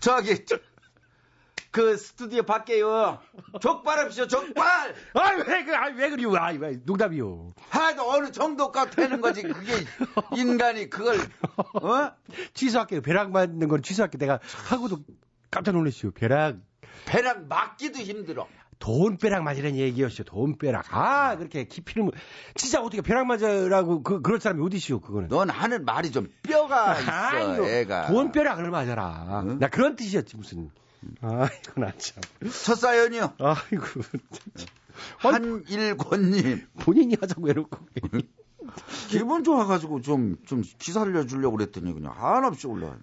저기 0.00 0.44
저, 0.46 0.58
그 1.70 1.96
스튜디오 1.96 2.42
밖에요. 2.42 3.18
족발합시오 3.60 4.26
족발. 4.26 4.94
아 5.14 5.30
왜 5.46 5.64
그, 5.64 5.74
아, 5.76 5.86
왜 5.94 6.10
그래요? 6.10 6.34
아, 6.36 6.50
왜 6.50 6.78
농담이요. 6.84 7.52
하도 7.68 8.10
어느 8.10 8.32
정도가 8.32 8.90
되는 8.90 9.20
거지. 9.20 9.42
그게 9.42 9.72
인간이 10.36 10.90
그걸 10.90 11.16
어? 11.82 12.12
취소할게요. 12.54 13.02
배락 13.02 13.30
맞는 13.30 13.68
건 13.68 13.82
취소할게. 13.82 14.18
내가 14.18 14.40
하고도 14.68 14.98
깜짝 15.50 15.72
놀랐어요. 15.72 16.10
배락. 16.12 16.56
배락 17.06 17.46
맞기도 17.46 17.98
힘들어. 18.00 18.48
돈 18.80 19.18
빼락 19.18 19.42
맞으라는 19.44 19.76
얘기였어요. 19.76 20.24
돈 20.24 20.56
빼락. 20.56 20.86
아, 20.90 21.36
그렇게 21.36 21.64
깊이를, 21.64 22.02
못- 22.04 22.14
진짜 22.54 22.80
어떻게 22.80 23.02
배락 23.02 23.26
맞으라고, 23.26 24.02
그, 24.02 24.22
그럴 24.22 24.40
사람이 24.40 24.64
어디시오, 24.64 25.00
그거는. 25.00 25.28
넌 25.28 25.50
하는 25.50 25.84
말이 25.84 26.10
좀 26.10 26.32
뼈가 26.42 26.94
있어, 26.98 27.10
아이고, 27.12 27.66
애가. 27.66 28.06
돈 28.06 28.32
빼락을 28.32 28.70
맞아라. 28.70 29.44
나 29.58 29.68
그런 29.68 29.96
뜻이었지, 29.96 30.36
무슨. 30.38 30.70
아이고, 31.20 31.80
나 31.80 31.92
참. 31.96 32.22
첫 32.64 32.74
사연이요. 32.76 33.34
아이고. 33.38 33.84
한일권님. 35.18 36.66
본인이 36.80 37.16
하자고 37.20 37.48
해놓고. 37.48 37.78
기분 39.08 39.44
좋아가지고 39.44 40.02
좀, 40.02 40.36
좀 40.46 40.62
기살려 40.78 41.26
주려고 41.26 41.56
그랬더니 41.56 41.92
그냥 41.92 42.12
한없이 42.16 42.66
올라와. 42.66 42.96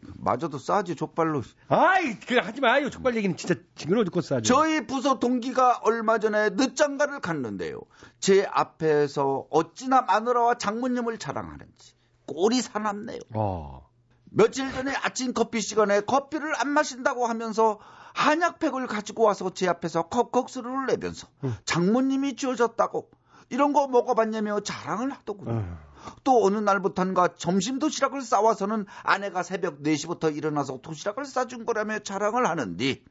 맞아도 0.00 0.58
싸지, 0.58 0.94
족발로. 0.94 1.42
아이, 1.68 2.18
그, 2.20 2.36
하지 2.36 2.60
마요. 2.60 2.88
족발 2.88 3.16
얘기는 3.16 3.36
진짜 3.36 3.56
징그러워 3.74 4.04
죽겠어, 4.04 4.36
아주. 4.36 4.48
저희 4.48 4.86
부서 4.86 5.18
동기가 5.18 5.80
얼마 5.82 6.18
전에 6.18 6.50
늦장가를 6.50 7.20
갔는데요. 7.20 7.80
제 8.20 8.46
앞에서 8.48 9.46
어찌나 9.50 10.02
마누라와 10.02 10.54
장모님을 10.58 11.18
자랑하는지 11.18 11.94
꼴이 12.26 12.62
사납네요. 12.62 13.18
어. 13.34 13.87
며칠 14.30 14.72
전에 14.72 14.94
아침 15.02 15.32
커피 15.32 15.60
시간에 15.60 16.00
커피를 16.00 16.54
안 16.60 16.68
마신다고 16.70 17.26
하면서 17.26 17.78
한약팩을 18.14 18.86
가지고 18.86 19.24
와서 19.24 19.50
제 19.54 19.68
앞에서 19.68 20.08
컵국수를 20.08 20.86
내면서 20.86 21.28
장모님이 21.64 22.36
지어줬다고 22.36 23.10
이런 23.50 23.72
거 23.72 23.86
먹어봤냐며 23.88 24.60
자랑을 24.60 25.10
하더군요. 25.10 25.78
또 26.24 26.44
어느 26.44 26.56
날부턴가 26.58 27.34
점심 27.36 27.78
도시락을 27.78 28.22
싸와서는 28.22 28.86
아내가 29.02 29.42
새벽 29.42 29.82
4시부터 29.82 30.34
일어나서 30.36 30.78
도시락을 30.82 31.24
싸준 31.24 31.64
거라며 31.64 32.00
자랑을 32.00 32.46
하는디 32.48 33.04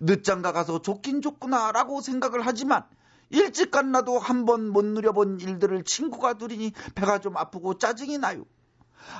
늦장 0.00 0.42
가 0.42 0.52
가서 0.52 0.80
좋긴 0.82 1.22
좋구나라고 1.22 2.00
생각을 2.00 2.40
하지만 2.46 2.84
일찍 3.30 3.70
갔나도 3.70 4.18
한 4.18 4.44
번 4.44 4.68
못 4.68 4.84
누려본 4.84 5.40
일들을 5.40 5.84
친구가 5.84 6.34
누리니 6.34 6.72
배가 6.94 7.18
좀 7.18 7.36
아프고 7.36 7.78
짜증이 7.78 8.18
나요. 8.18 8.44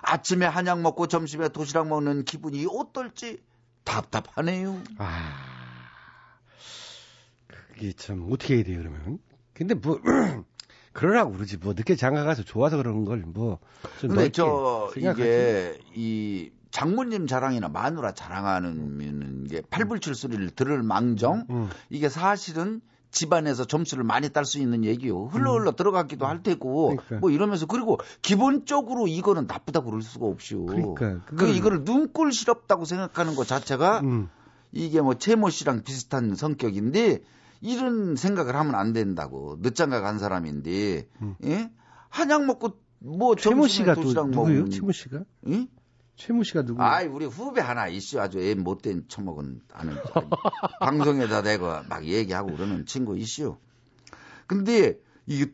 아침에 0.03 0.47
한약 0.47 0.81
먹고 0.81 1.07
점심에 1.07 1.49
도시락 1.49 1.89
먹는 1.89 2.25
기분이 2.25 2.67
어떨지 2.71 3.43
답답하네요. 3.85 4.81
아, 4.99 5.33
그게 7.49 7.93
참 7.93 8.29
어떻게 8.31 8.57
해야 8.57 8.65
돼요 8.65 8.79
그러면? 8.79 9.19
근데 9.55 9.75
뭐 9.75 10.01
그러라고 10.93 11.33
그러지 11.33 11.57
뭐 11.57 11.73
늦게 11.75 11.97
장가 11.97 12.25
가서 12.25 12.43
좋아서 12.43 12.77
그러는 12.77 13.05
걸 13.05 13.19
뭐좀 13.19 13.59
근데 14.01 14.31
저 14.31 14.91
이게 14.97 15.79
이 15.95 16.51
장모님 16.71 17.27
자랑이나 17.27 17.69
마누라 17.69 18.13
자랑하는 18.13 19.47
게 19.49 19.63
팔불출소리를 19.71 20.51
들을 20.51 20.83
망정 20.83 21.47
음. 21.51 21.71
이게 21.91 22.09
사실은 22.09 22.81
집안에서 23.13 23.67
점수를 23.67 24.03
많이 24.03 24.31
딸 24.31 24.45
수 24.45 24.59
있는 24.59 24.85
얘기요. 24.85 25.27
흘러 25.27 25.53
흘러 25.53 25.73
들어가기도 25.77 26.27
할 26.27 26.43
테고 26.43 26.91
음. 26.91 26.97
그러니까. 26.97 27.19
뭐 27.21 27.31
이러면서 27.31 27.67
그리고 27.67 28.01
기본적으로 28.23 29.07
이거는 29.07 29.47
나쁘다고 29.47 29.91
그럴 29.91 30.03
수가 30.03 30.27
없이요. 30.27 30.67
그러니까 30.67 31.21
그 31.27 31.49
이거를 31.49 31.85
눈꼴 31.85 32.33
시럽다고 32.33 32.85
생각하는 32.87 33.37
것 33.37 33.47
자체가 33.47 34.01
음. 34.01 34.29
이게 34.73 35.01
뭐 35.01 35.15
채모 35.15 35.51
씨랑 35.51 35.83
비슷한 35.83 36.35
성격인데 36.35 37.23
이런 37.61 38.17
생각을 38.17 38.57
하면 38.57 38.75
안 38.75 38.93
된다고 38.93 39.57
늦장가 39.61 40.01
간 40.01 40.19
사람인데 40.19 41.07
예? 41.45 41.71
한약 42.09 42.47
먹고 42.47 42.79
뭐 42.99 43.33
음. 43.33 43.37
점심에 43.37 43.69
씨가 43.69 43.95
또 43.95 44.03
누구예요? 44.03 44.27
먹으면 44.31 44.71
최모 44.71 44.93
씨가? 44.93 45.21
응? 45.49 45.69
최모 46.17 46.43
씨가 46.45 46.63
누구? 46.63 46.83
아이 46.83 47.07
우리 47.07 47.25
후배 47.27 47.61
하나 47.61 47.89
있어 47.89 48.21
아주 48.21 48.39
애 48.39 48.55
못된 48.55 49.07
처먹은 49.09 49.61
아는 49.73 49.97
방송에다 50.81 51.43
대고 51.43 51.67
막 51.89 52.05
얘기하고 52.05 52.53
그러는 52.55 52.87
친구 52.87 53.17
있어. 53.19 53.59
근데 54.47 54.99
이 55.27 55.47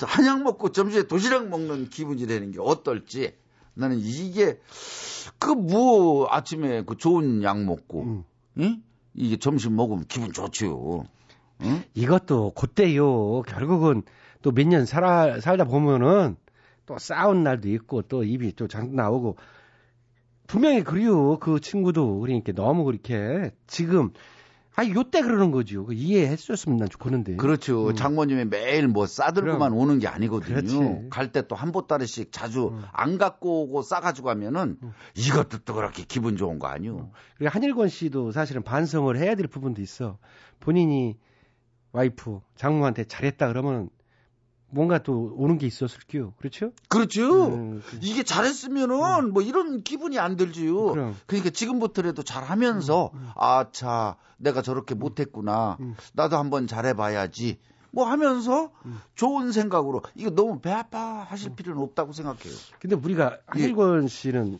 한약 0.00 0.42
먹고 0.42 0.72
점심에 0.72 1.06
도시락 1.06 1.48
먹는 1.48 1.90
기분이라는 1.90 2.52
게 2.52 2.58
어떨지 2.60 3.36
나는 3.74 3.98
이게 4.00 4.60
그 5.38 5.54
뭐 5.54 6.26
아침에 6.30 6.82
그 6.84 6.96
좋은 6.96 7.42
약 7.42 7.62
먹고 7.64 8.24
응? 8.58 8.82
이게 9.14 9.36
점심 9.36 9.76
먹으면 9.76 10.04
기분 10.08 10.32
좋지요. 10.32 11.04
응? 11.62 11.84
이것도 11.94 12.52
그때요. 12.52 13.42
결국은 13.42 14.02
또 14.42 14.50
몇 14.52 14.66
년 14.66 14.86
살아 14.86 15.40
살다 15.40 15.64
보면은 15.64 16.36
또 16.86 16.98
싸운 16.98 17.42
날도 17.42 17.68
있고 17.70 18.02
또 18.02 18.24
입이 18.24 18.54
또 18.56 18.66
장 18.68 18.94
나오고 18.96 19.36
분명히 20.48 20.82
그래요. 20.82 21.38
그 21.38 21.60
친구도 21.60 22.18
그러니까 22.20 22.52
너무 22.52 22.82
그렇게 22.84 23.52
지금 23.68 24.10
아 24.74 24.84
요때 24.88 25.22
그러는 25.22 25.50
거죠. 25.50 25.84
그 25.86 25.92
이해했었으면 25.92 26.78
난 26.78 26.88
좋겠는데. 26.88 27.36
그렇죠. 27.36 27.88
음. 27.88 27.94
장모님이 27.96 28.44
매일 28.46 28.86
뭐 28.88 29.06
싸들고만 29.06 29.58
그럼. 29.72 29.74
오는 29.74 29.98
게 29.98 30.06
아니거든요. 30.06 31.08
갈 31.10 31.32
때 31.32 31.42
또 31.42 31.54
한 31.56 31.72
보따리씩 31.72 32.30
자주 32.32 32.72
안 32.92 33.18
갖고 33.18 33.64
오고 33.64 33.82
싸가지고 33.82 34.26
가면은 34.28 34.78
이것도 35.16 35.58
또 35.64 35.74
그렇게 35.74 36.04
기분 36.04 36.36
좋은 36.36 36.58
거 36.60 36.68
아니요. 36.68 37.10
그리고 37.36 37.50
한일권 37.50 37.88
씨도 37.88 38.30
사실은 38.32 38.62
반성을 38.62 39.16
해야 39.18 39.34
될 39.34 39.48
부분도 39.48 39.82
있어. 39.82 40.18
본인이 40.60 41.18
와이프 41.92 42.40
장모한테 42.54 43.04
잘했다 43.04 43.48
그러면 43.48 43.90
뭔가 44.70 44.98
또 44.98 45.32
오는 45.36 45.58
게 45.58 45.66
있었을 45.66 46.00
게요. 46.08 46.34
그렇죠? 46.38 46.72
그렇죠. 46.88 47.46
음, 47.46 47.82
이게 48.02 48.22
잘했으면은 48.22 49.32
뭐 49.32 49.42
이런 49.42 49.82
기분이 49.82 50.18
안 50.18 50.36
들지요. 50.36 50.92
그럼. 50.92 51.16
그러니까 51.26 51.50
지금부터라도 51.50 52.22
잘하면서 52.22 53.12
아차 53.34 54.16
내가 54.36 54.62
저렇게 54.62 54.94
못했구나. 54.94 55.78
나도 56.12 56.36
한번 56.36 56.66
잘해봐야지. 56.66 57.58
뭐 57.90 58.06
하면서 58.06 58.70
좋은 59.14 59.52
생각으로 59.52 60.02
이거 60.14 60.30
너무 60.30 60.60
배 60.60 60.70
아파 60.70 60.98
하실 61.22 61.54
필요는 61.54 61.82
없다고 61.82 62.12
생각해요. 62.12 62.54
근데 62.78 62.94
우리가 62.96 63.38
한일권 63.46 64.08
씨는 64.08 64.58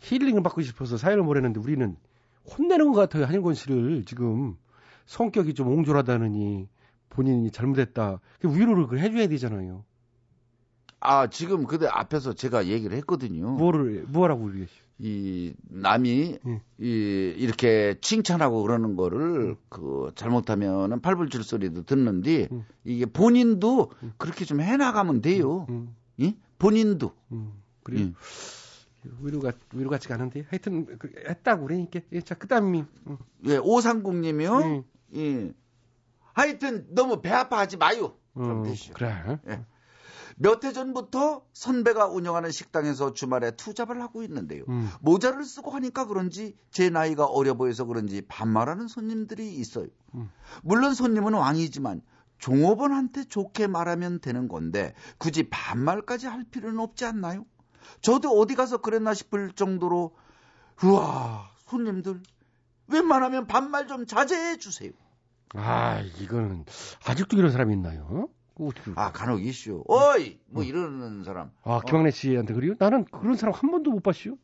힐링을 0.00 0.42
받고 0.42 0.60
싶어서 0.62 0.98
사연을 0.98 1.24
보냈는데 1.24 1.58
우리는 1.58 1.96
혼내는 2.58 2.92
것 2.92 3.00
같아요. 3.00 3.24
한일권 3.24 3.54
씨를 3.54 4.04
지금 4.04 4.56
성격이 5.06 5.54
좀 5.54 5.68
옹졸하다느니 5.68 6.68
본인이 7.08 7.50
잘못했다. 7.50 8.20
그 8.40 8.54
위로를 8.54 8.98
해줘야 9.00 9.26
되잖아요. 9.28 9.84
아 11.00 11.28
지금 11.28 11.66
그대 11.66 11.86
앞에서 11.86 12.32
제가 12.32 12.66
얘기를 12.66 12.96
했거든요. 12.98 13.50
뭐를 13.52 14.06
뭐라고 14.08 14.44
우리 14.44 14.66
이 14.98 15.54
남이 15.68 16.38
예. 16.46 16.62
이 16.78 17.34
이렇게 17.36 17.96
칭찬하고 18.00 18.62
그러는 18.62 18.96
거를 18.96 19.50
음. 19.50 19.56
그 19.68 20.10
잘못하면은 20.14 21.00
팔불출 21.00 21.42
소리도 21.42 21.82
듣는데 21.84 22.48
음. 22.50 22.64
이게 22.84 23.04
본인도 23.04 23.92
그렇게 24.16 24.44
좀 24.44 24.60
해나가면 24.60 25.20
돼요. 25.20 25.66
예? 26.20 26.34
본인도. 26.58 27.12
그래. 27.82 28.00
예. 28.00 28.12
위로 29.20 29.40
같 29.40 29.54
위로 29.72 29.90
같지가 29.90 30.14
않은데 30.14 30.44
하여튼 30.48 30.86
그, 30.98 31.12
했다고 31.28 31.66
그러니까 31.66 32.00
예, 32.12 32.20
자 32.20 32.34
그다음이 32.34 32.84
음. 33.06 33.18
예, 33.46 33.58
오상국님이요. 33.58 34.84
예. 35.16 35.52
하여튼 36.36 36.86
너무 36.90 37.22
배 37.22 37.30
아파하지 37.30 37.78
마요. 37.78 38.14
그럼 38.34 38.60
어, 38.60 38.62
되시오. 38.64 38.92
그래. 38.92 39.40
예. 39.48 39.64
몇해 40.36 40.74
전부터 40.74 41.46
선배가 41.54 42.08
운영하는 42.08 42.50
식당에서 42.50 43.14
주말에 43.14 43.52
투잡을 43.52 44.02
하고 44.02 44.22
있는데요. 44.22 44.64
음. 44.68 44.90
모자를 45.00 45.46
쓰고 45.46 45.70
하니까 45.70 46.04
그런지 46.04 46.54
제 46.70 46.90
나이가 46.90 47.24
어려 47.24 47.54
보여서 47.54 47.86
그런지 47.86 48.20
반말하는 48.20 48.86
손님들이 48.86 49.54
있어요. 49.54 49.86
음. 50.14 50.30
물론 50.62 50.92
손님은 50.92 51.32
왕이지만 51.32 52.02
종업원한테 52.36 53.24
좋게 53.24 53.66
말하면 53.66 54.20
되는 54.20 54.46
건데 54.46 54.92
굳이 55.16 55.48
반말까지 55.48 56.26
할 56.26 56.44
필요는 56.44 56.78
없지 56.80 57.06
않나요? 57.06 57.46
저도 58.02 58.38
어디 58.38 58.54
가서 58.56 58.76
그랬나 58.76 59.14
싶을 59.14 59.52
정도로 59.52 60.14
우와 60.84 61.50
손님들 61.64 62.20
웬만하면 62.88 63.46
반말 63.46 63.86
좀 63.86 64.04
자제해 64.04 64.58
주세요. 64.58 64.92
아 65.54 66.00
이거는 66.20 66.64
아직도 67.06 67.36
이런 67.36 67.50
사람이 67.50 67.72
있나요? 67.74 68.28
어떻게- 68.58 68.92
아 68.96 69.12
간혹 69.12 69.44
이슈. 69.44 69.84
어이 69.86 70.38
뭐 70.46 70.64
이러는 70.64 71.24
사람. 71.24 71.50
아, 71.62 71.80
김학래 71.86 72.10
씨한테 72.10 72.54
그래요? 72.54 72.74
나는 72.78 73.04
그런 73.04 73.36
사람 73.36 73.54
한 73.54 73.70
번도 73.70 73.90
못 73.90 74.02
봤어요. 74.02 74.34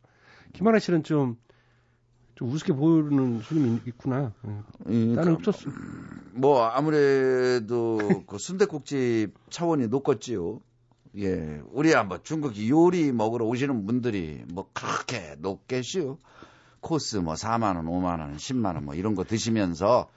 김학래 0.53 0.78
씨는 0.80 1.03
좀, 1.03 1.38
좀 2.34 2.50
우습게 2.50 2.74
보이는 2.74 3.40
손님이 3.40 3.80
있구나. 3.86 4.32
예. 4.90 4.92
나는 5.14 5.34
없었어. 5.36 5.70
뭐 6.32 6.64
아무래도 6.66 7.98
그 8.26 8.38
순대국집 8.38 9.32
차원이 9.50 9.88
높겠지요. 9.88 10.61
예, 11.18 11.61
우리 11.72 11.92
한번 11.92 12.20
중국 12.22 12.55
요리 12.68 13.12
먹으러 13.12 13.44
오시는 13.46 13.84
분들이 13.86 14.42
뭐 14.53 14.68
그렇게 14.72 15.36
높겠시요. 15.38 16.18
코스 16.80 17.16
뭐 17.18 17.34
4만 17.34 17.76
원, 17.76 17.86
5만 17.86 18.20
원, 18.20 18.36
10만 18.36 18.74
원 18.74 18.84
뭐 18.84 18.94
이런 18.94 19.14
거 19.14 19.24
드시면서 19.24 20.09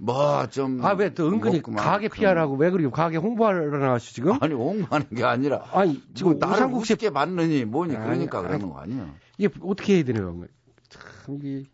뭐 0.00 0.46
좀 0.50 0.84
아, 0.84 0.92
왜 0.92 1.08
또 1.14 1.28
은근히 1.28 1.62
가게 1.62 2.08
피하라고 2.08 2.56
왜 2.56 2.70
그렇게 2.70 2.88
가게 2.90 3.16
홍보하러 3.16 3.78
나왔어, 3.78 4.06
지금? 4.12 4.36
아니, 4.40 4.52
홍보하는 4.54 5.08
게 5.10 5.24
아니라 5.24 5.64
아니, 5.72 6.02
지금 6.14 6.38
뭐 6.38 6.48
나를 6.48 6.66
우습게 6.66 7.10
봤느니 7.10 7.64
뭐니 7.64 7.94
아니, 7.96 8.04
그러니까 8.04 8.38
아니. 8.38 8.48
그러는 8.48 8.70
거 8.70 8.78
아니야. 8.80 9.14
이게 9.38 9.48
어떻게 9.62 9.96
해야 9.96 10.04
되나요? 10.04 10.44
참, 10.88 11.36
이게 11.36 11.64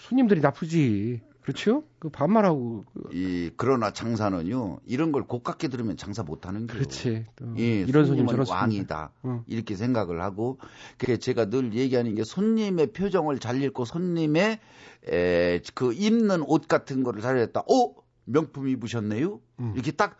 손님들이 0.00 0.40
나쁘지. 0.40 1.20
그렇죠? 1.46 1.84
그 2.00 2.08
반말하고. 2.08 2.84
그- 2.92 3.08
이 3.12 3.50
그러나 3.56 3.92
장사는요 3.92 4.80
이런 4.84 5.12
걸 5.12 5.22
고깝게 5.22 5.68
들으면 5.68 5.96
장사 5.96 6.24
못하는 6.24 6.66
거예요. 6.66 6.80
그렇지. 6.80 7.24
또 7.36 7.54
예, 7.56 7.82
이런 7.82 8.04
손님 8.06 8.26
저런. 8.26 8.46
왕이다. 8.48 9.12
응. 9.26 9.44
이렇게 9.46 9.76
생각을 9.76 10.20
하고 10.22 10.58
그게 10.98 11.18
제가 11.18 11.48
늘 11.48 11.72
얘기하는 11.72 12.16
게 12.16 12.24
손님의 12.24 12.88
표정을 12.92 13.38
잘 13.38 13.62
읽고 13.62 13.84
손님의 13.84 14.58
에, 15.08 15.60
그 15.74 15.92
입는 15.92 16.42
옷 16.46 16.66
같은 16.66 17.04
거를 17.04 17.22
잘 17.22 17.40
읽다. 17.40 17.62
오 17.68 17.94
명품 18.24 18.66
입으셨네요. 18.68 19.40
음. 19.60 19.72
이렇게 19.74 19.92
딱 19.92 20.18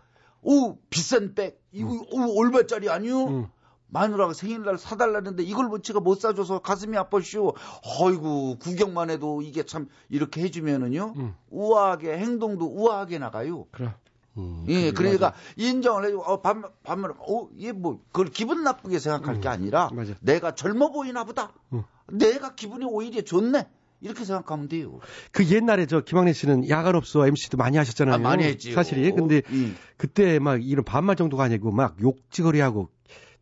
오 0.48 0.76
비싼 0.90 1.34
백 1.34 1.60
이거 1.72 1.90
오 2.12 2.40
얼마짜리 2.40 2.88
아니요? 2.88 3.50
음. 3.89 3.93
마누라가 3.93 4.32
생일날 4.32 4.78
사달라는데 4.78 5.43
이걸 5.43 5.66
뭐 5.66 5.80
제가 5.80 6.01
못 6.01 6.20
사줘서 6.20 6.61
가슴이 6.61 6.97
아팠쇼. 6.97 7.55
어이구 8.01 8.57
구경만 8.61 9.11
해도 9.11 9.43
이게 9.43 9.62
참 9.62 9.89
이렇게 10.09 10.43
해주면은요 10.43 11.14
음. 11.16 11.34
우아하게 11.51 12.18
행동도 12.18 12.66
우아하게 12.66 13.18
나가요. 13.18 13.66
그래. 13.70 13.95
음, 14.39 14.66
예, 14.68 14.91
그러니까 14.93 15.30
맞아. 15.30 15.39
인정을 15.57 16.05
해주고, 16.05 16.22
어, 16.22 16.43
반, 16.43 16.62
반말, 16.82 17.12
어, 17.12 17.49
얘 17.59 17.72
뭐, 17.72 18.03
그걸 18.12 18.26
기분 18.26 18.64
나쁘게 18.64 18.99
생각할 18.99 19.41
게 19.41 19.49
아니라, 19.49 19.89
음, 19.93 19.97
맞아. 19.97 20.12
내가 20.20 20.55
젊어 20.55 20.91
보이나 20.91 21.24
보다. 21.24 21.55
응. 21.72 21.84
내가 22.12 22.55
기분이 22.55 22.84
오히려 22.84 23.22
좋네. 23.22 23.66
이렇게 24.03 24.24
생각하면 24.24 24.68
돼요. 24.68 25.01
그 25.32 25.47
옛날에 25.49 25.87
저 25.87 26.03
김학래 26.03 26.34
씨는 26.34 26.68
야간업소 26.68 27.26
MC도 27.26 27.57
많이 27.57 27.78
하셨잖아요. 27.78 28.14
아, 28.14 28.18
많이 28.18 28.45
했지요. 28.45 28.74
사실이. 28.74 29.11
근데 29.12 29.41
음. 29.49 29.74
그때 29.97 30.39
막 30.39 30.62
이런 30.62 30.84
반말 30.84 31.16
정도가 31.16 31.45
아니고 31.45 31.72
막 31.72 31.97
욕지거리하고 32.01 32.91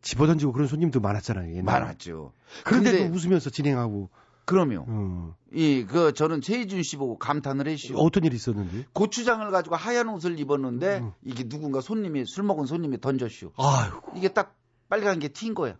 집어던지고 0.05 0.53
그런 0.53 0.67
손님도 0.67 0.99
많았잖아요. 1.01 1.49
옛날에. 1.55 1.63
많았죠. 1.79 2.31
그런데도 2.63 2.97
근데- 2.97 3.15
웃으면서 3.17 3.49
진행하고. 3.49 4.09
그럼요. 4.45 4.85
어. 4.87 5.35
이그 5.51 6.13
저는 6.13 6.41
최희준 6.41 6.83
씨 6.83 6.97
보고 6.97 7.17
감탄을 7.17 7.67
했시오. 7.67 7.97
어떤 7.97 8.23
일이 8.23 8.35
있었는지. 8.35 8.85
고추장을 8.93 9.49
가지고 9.49 9.75
하얀 9.75 10.07
옷을 10.09 10.39
입었는데 10.39 10.99
음. 10.99 11.11
이게 11.23 11.49
누군가 11.49 11.81
손님이 11.81 12.25
술 12.27 12.43
먹은 12.43 12.67
손님이 12.67 13.01
던졌시오. 13.01 13.51
아유. 13.57 13.91
이게 14.15 14.27
딱 14.29 14.55
빨간 14.87 15.17
게 15.17 15.29
튄 15.29 15.55
거야. 15.55 15.71
나 15.73 15.77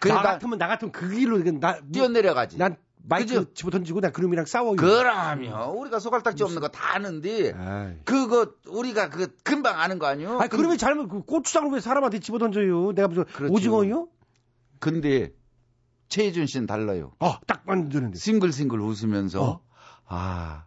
그래 0.00 0.12
나 0.12 0.20
같으면 0.22 0.58
나 0.58 0.68
같으면 0.68 0.92
그 0.92 1.08
길로 1.08 1.38
나 1.58 1.80
뛰어내려가지. 1.90 2.58
난 2.58 2.76
마이크 3.08 3.28
그죠? 3.34 3.54
집어 3.54 3.70
던지고 3.70 4.00
나 4.00 4.10
그놈이랑 4.10 4.46
싸워요. 4.46 4.76
그럼요. 4.76 5.78
우리가 5.80 5.98
소갈딱지 6.00 6.42
없는 6.42 6.60
거 6.60 6.68
다 6.68 6.94
아는데 6.94 7.52
아이. 7.52 7.94
그거 8.04 8.52
우리가 8.68 9.10
그 9.10 9.34
금방 9.44 9.78
아는 9.80 9.98
거 9.98 10.06
아니요? 10.06 10.38
아니 10.40 10.48
그러면 10.50 10.76
잘못 10.76 11.08
그 11.08 11.22
고추장을 11.22 11.70
왜 11.72 11.80
사람한테 11.80 12.18
집어 12.18 12.38
던져요? 12.38 12.92
내가 12.92 13.08
무슨 13.08 13.24
그렇죠. 13.24 13.52
오징어요? 13.54 14.08
근데 14.80 15.32
최희준 16.08 16.46
씨는 16.46 16.66
달라요. 16.66 17.12
어, 17.20 17.34
딱 17.46 17.62
만드는데. 17.66 18.18
싱글싱글 18.18 18.80
웃으면서 18.80 19.42
어? 19.42 19.60
아 20.06 20.64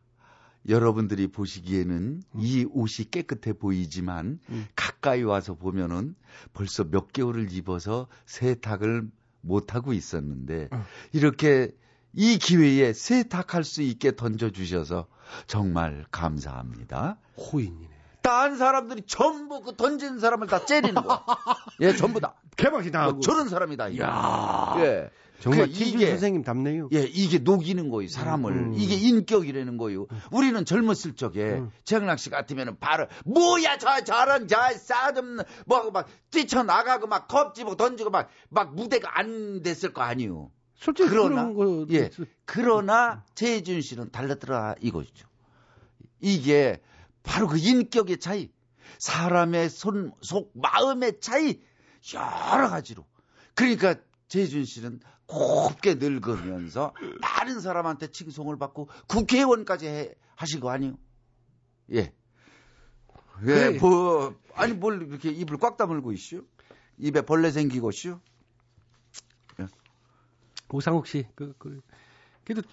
여러분들이 0.68 1.28
보시기에는 1.28 2.22
이 2.38 2.66
옷이 2.72 3.10
깨끗해 3.12 3.54
보이지만 3.54 4.40
음. 4.50 4.68
가까이 4.76 5.24
와서 5.24 5.56
보면은 5.56 6.16
벌써 6.54 6.84
몇 6.84 7.12
개월을 7.14 7.52
입어서 7.54 8.08
세탁을 8.26 9.04
못 9.42 9.74
하고 9.76 9.94
있었는데 9.94 10.68
어. 10.72 10.84
이렇게 11.14 11.72
이 12.14 12.38
기회에 12.38 12.93
세탁할 12.93 13.64
수 13.64 13.82
있게 13.82 14.16
던져 14.16 14.49
주셔서 14.49 15.07
정말 15.47 16.05
감사합니다. 16.12 17.18
호인이네. 17.38 17.88
딴 18.22 18.57
사람들이 18.57 19.03
전부 19.07 19.62
그 19.62 19.76
던진 19.76 20.20
사람을 20.20 20.47
다 20.47 20.66
째리는 20.66 20.93
거야. 21.01 21.24
예, 21.82 21.93
전부 21.95 22.20
다. 22.20 22.36
개박이 22.57 22.91
나고. 22.91 23.14
뭐 23.14 23.22
저런 23.22 23.47
사람이다. 23.47 23.97
야. 23.99 24.76
예. 24.80 25.10
정말 25.39 25.68
그 25.68 25.72
이게- 25.72 26.07
선생님 26.10 26.43
답네요. 26.43 26.89
예, 26.91 26.99
이게 27.03 27.38
녹이는 27.38 27.89
거예요, 27.89 28.10
사람을. 28.10 28.51
음. 28.51 28.74
이게 28.76 28.95
인격이라는 28.95 29.78
거예요. 29.78 30.07
우리는 30.32 30.66
젊었을 30.66 31.16
적에, 31.16 31.41
음. 31.60 31.72
최영락 31.86 32.20
씨 32.20 32.30
같으면은 32.30 32.78
바로, 32.80 33.07
뭐야, 33.24 33.78
저, 33.78 34.03
저런, 34.03 34.49
저, 34.49 34.57
싸좀, 34.78 35.38
뭐, 35.66 35.91
막, 35.91 36.10
뛰쳐 36.30 36.64
나가고, 36.64 37.07
막, 37.07 37.30
컵 37.30 37.55
집어 37.55 37.78
던지고, 37.78 38.10
막, 38.10 38.28
막, 38.49 38.76
무대가 38.76 39.18
안 39.18 39.62
됐을 39.64 39.93
거 39.93 40.01
아니에요. 40.01 40.51
솔직히 40.80 41.10
그러나, 41.10 41.52
거 41.52 41.86
예. 41.92 42.10
그러나, 42.46 43.26
최혜준 43.36 43.82
씨는 43.82 44.12
달랐더라, 44.12 44.76
이거죠. 44.80 45.28
이게, 46.22 46.82
바로 47.22 47.48
그 47.48 47.58
인격의 47.58 48.20
차이, 48.20 48.50
사람의 48.98 49.70
손, 49.70 50.14
속, 50.22 50.52
마음의 50.56 51.20
차이, 51.20 51.60
여러 52.14 52.70
가지로. 52.70 53.06
그러니까, 53.56 53.96
최혜준 54.30 54.64
씨는 54.64 55.02
곱게 55.26 55.96
늙으면서 55.96 56.94
많은 57.20 57.60
사람한테 57.60 58.08
칭송을 58.08 58.58
받고 58.58 58.88
국회의원까지 59.08 59.86
해, 59.86 60.14
하신 60.36 60.62
거 60.62 60.70
아니에요? 60.70 60.98
예. 61.92 62.00
예, 62.00 62.14
그래. 63.44 63.80
뭐, 63.80 64.34
아니, 64.54 64.74
뭘 64.74 65.02
이렇게 65.02 65.30
입을 65.30 65.58
꽉 65.58 65.76
다물고 65.76 66.14
있슈? 66.14 66.46
입에 66.98 67.22
벌레 67.22 67.52
생기고 67.52 67.90
있슈? 67.90 68.20
오상욱 70.72 71.07
씨, 71.07 71.26
그, 71.36 71.53
그, 71.57 71.82
그래도 72.43 72.67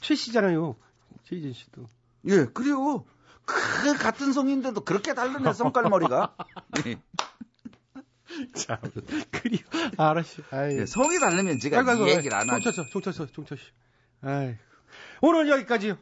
최 0.00 0.14
씨잖아요. 0.14 0.76
최희진 1.24 1.52
씨도. 1.52 1.86
예, 2.26 2.44
그래요. 2.46 3.04
그 3.44 3.96
같은 3.96 4.32
성인데도 4.32 4.82
그렇게 4.82 5.14
다르네, 5.14 5.52
성깔머리가. 5.52 6.36
예. 6.86 7.00
자, 8.54 8.80
그리워. 9.30 9.62
알았어. 9.96 10.42
아이. 10.50 10.78
예, 10.78 10.86
성이 10.86 11.18
다르면 11.18 11.58
제가 11.58 11.78
아이고, 11.78 12.06
이 12.06 12.10
얘기를 12.10 12.36
안 12.36 12.50
하죠. 12.50 12.70
종쳤어, 12.70 12.90
종쳤어, 12.90 13.26
종쳤어. 13.26 13.62
아이. 14.20 14.54
오늘 15.22 15.48
여기까지요. 15.48 15.96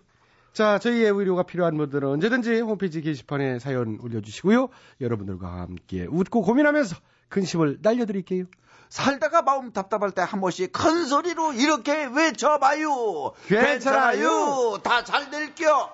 자, 0.53 0.79
저희의 0.79 1.11
의료가 1.11 1.43
필요한 1.45 1.77
분들은 1.77 2.09
언제든지 2.09 2.61
홈페이지 2.61 3.03
게시판에 3.03 3.59
사연 3.59 3.99
올려주시고요. 4.01 4.69
여러분들과 5.01 5.61
함께 5.61 6.07
웃고 6.09 6.43
고민하면서 6.43 6.97
근심을 7.29 7.79
날려드릴게요. 7.83 8.45
살다가 8.89 9.43
마음 9.43 9.73
답답할 9.73 10.13
때 10.13 10.23
한 10.23 10.41
번씩 10.41 10.73
큰 10.73 11.07
소리로 11.07 11.53
이렇게 11.55 12.05
외쳐봐요. 12.07 13.33
괜찮아요. 13.47 14.79
다잘 14.83 15.31
될겨. 15.31 15.91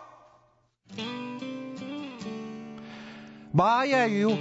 마야유, 3.53 4.37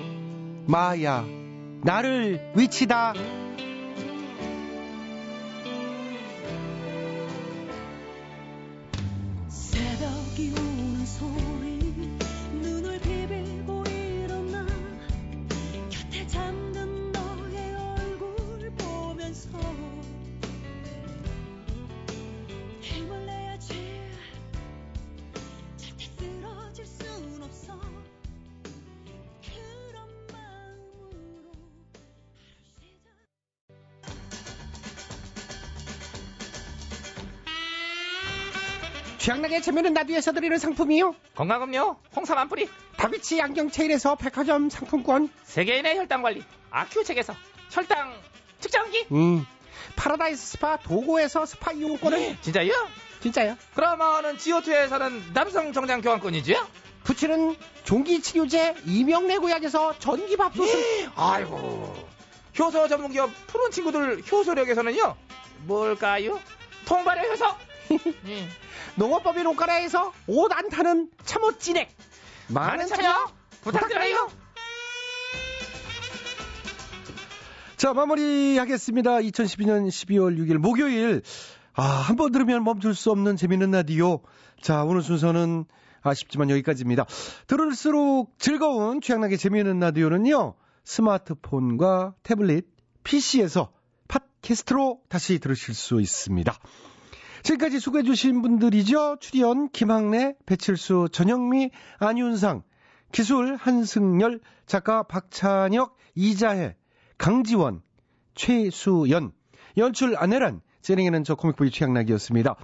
마야. 0.67 1.25
나를 1.83 2.53
위치다. 2.55 3.13
취향나게 39.41 39.61
체면은 39.61 39.93
나디에서 39.93 40.33
드리는 40.33 40.57
상품이요. 40.57 41.15
건강음료 41.35 41.97
홍삼 42.15 42.37
한 42.37 42.47
뿌리 42.47 42.69
다비치 42.97 43.39
양경체일에서 43.39 44.15
백화점 44.15 44.69
상품권. 44.69 45.29
세계인의 45.43 45.97
혈당 45.97 46.21
관리 46.21 46.43
아큐 46.69 47.03
책에서 47.03 47.35
혈당 47.71 48.13
측정기 48.59 49.07
음. 49.11 49.45
파라다이스 49.95 50.45
스파 50.51 50.77
도고에서 50.77 51.45
스파 51.47 51.71
이용권을. 51.71 52.37
진짜요? 52.41 52.71
진짜요? 53.21 53.57
그러면은 53.73 54.37
지오투에서는 54.37 55.33
남성 55.33 55.73
정장 55.73 56.01
교환권이지요? 56.01 56.67
부치는 57.03 57.55
종기치료제 57.83 58.75
이명래 58.85 59.39
구약에서 59.39 59.97
전기밥솥을. 59.97 61.09
아이고 61.15 61.95
효소 62.59 62.87
전문기업 62.87 63.31
푸른 63.47 63.71
친구들 63.71 64.21
효소력에서는요 64.31 65.15
뭘까요? 65.65 66.39
통발의 66.85 67.27
효소 67.31 67.45
예. 68.27 68.47
농업법인 68.95 69.45
옷가라에서 69.47 70.13
옷 70.27 70.51
안 70.53 70.69
타는 70.69 71.09
참옷 71.25 71.59
진액. 71.59 71.89
많은 72.49 72.87
참여 72.87 73.31
부탁드려요 73.61 74.29
자, 77.77 77.93
마무리하겠습니다. 77.93 79.17
2012년 79.19 79.87
12월 79.87 80.37
6일 80.37 80.57
목요일. 80.57 81.21
아, 81.73 81.83
한 81.83 82.15
번 82.15 82.31
들으면 82.31 82.63
멈출 82.63 82.93
수 82.93 83.09
없는 83.11 83.37
재밌는 83.37 83.71
라디오. 83.71 84.19
자, 84.61 84.83
오늘 84.83 85.01
순서는 85.01 85.65
아쉽지만 86.03 86.49
여기까지입니다. 86.51 87.05
들을수록 87.47 88.35
즐거운 88.37 89.01
취향나게 89.01 89.37
재미있는 89.37 89.79
라디오는요. 89.79 90.53
스마트폰과 90.83 92.15
태블릿, 92.23 92.67
PC에서 93.03 93.71
팟캐스트로 94.07 94.99
다시 95.09 95.39
들으실 95.39 95.73
수 95.73 95.99
있습니다. 96.01 96.53
지금까지 97.43 97.79
수고해주신 97.79 98.41
분들이죠. 98.41 99.17
출연 99.19 99.69
김학래, 99.69 100.35
배칠수, 100.45 101.09
전영미, 101.11 101.71
안윤상, 101.99 102.63
기술 103.11 103.55
한승열, 103.55 104.39
작가 104.65 105.03
박찬혁, 105.03 105.97
이자혜, 106.15 106.75
강지원, 107.17 107.81
최수연, 108.35 109.31
연출 109.77 110.15
안혜란, 110.17 110.61
진행에는 110.81 111.23
저 111.23 111.35
코믹보이 111.35 111.71
최양락이었습니다. 111.71 112.55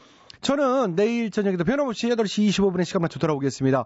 저는 0.41 0.95
내일 0.95 1.32
저녁에도 1.32 1.63
변함없이 1.63 2.07
8시 2.09 2.47
25분에 2.49 2.86
시간 2.86 3.01
맞춰 3.01 3.19
돌아오겠습니다. 3.19 3.86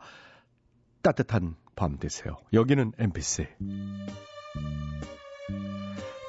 따뜻한 1.02 1.56
밤 1.76 1.98
되세요. 1.98 2.38
여기는 2.54 2.94
MBC. 2.98 3.48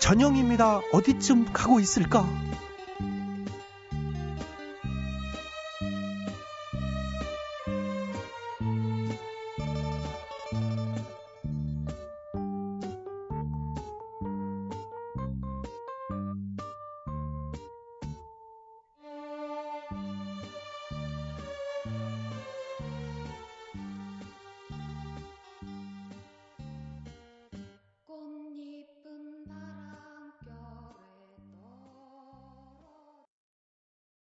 전영입니다. 0.01 0.81
어디쯤 0.93 1.53
가고 1.53 1.79
있을까? 1.79 2.27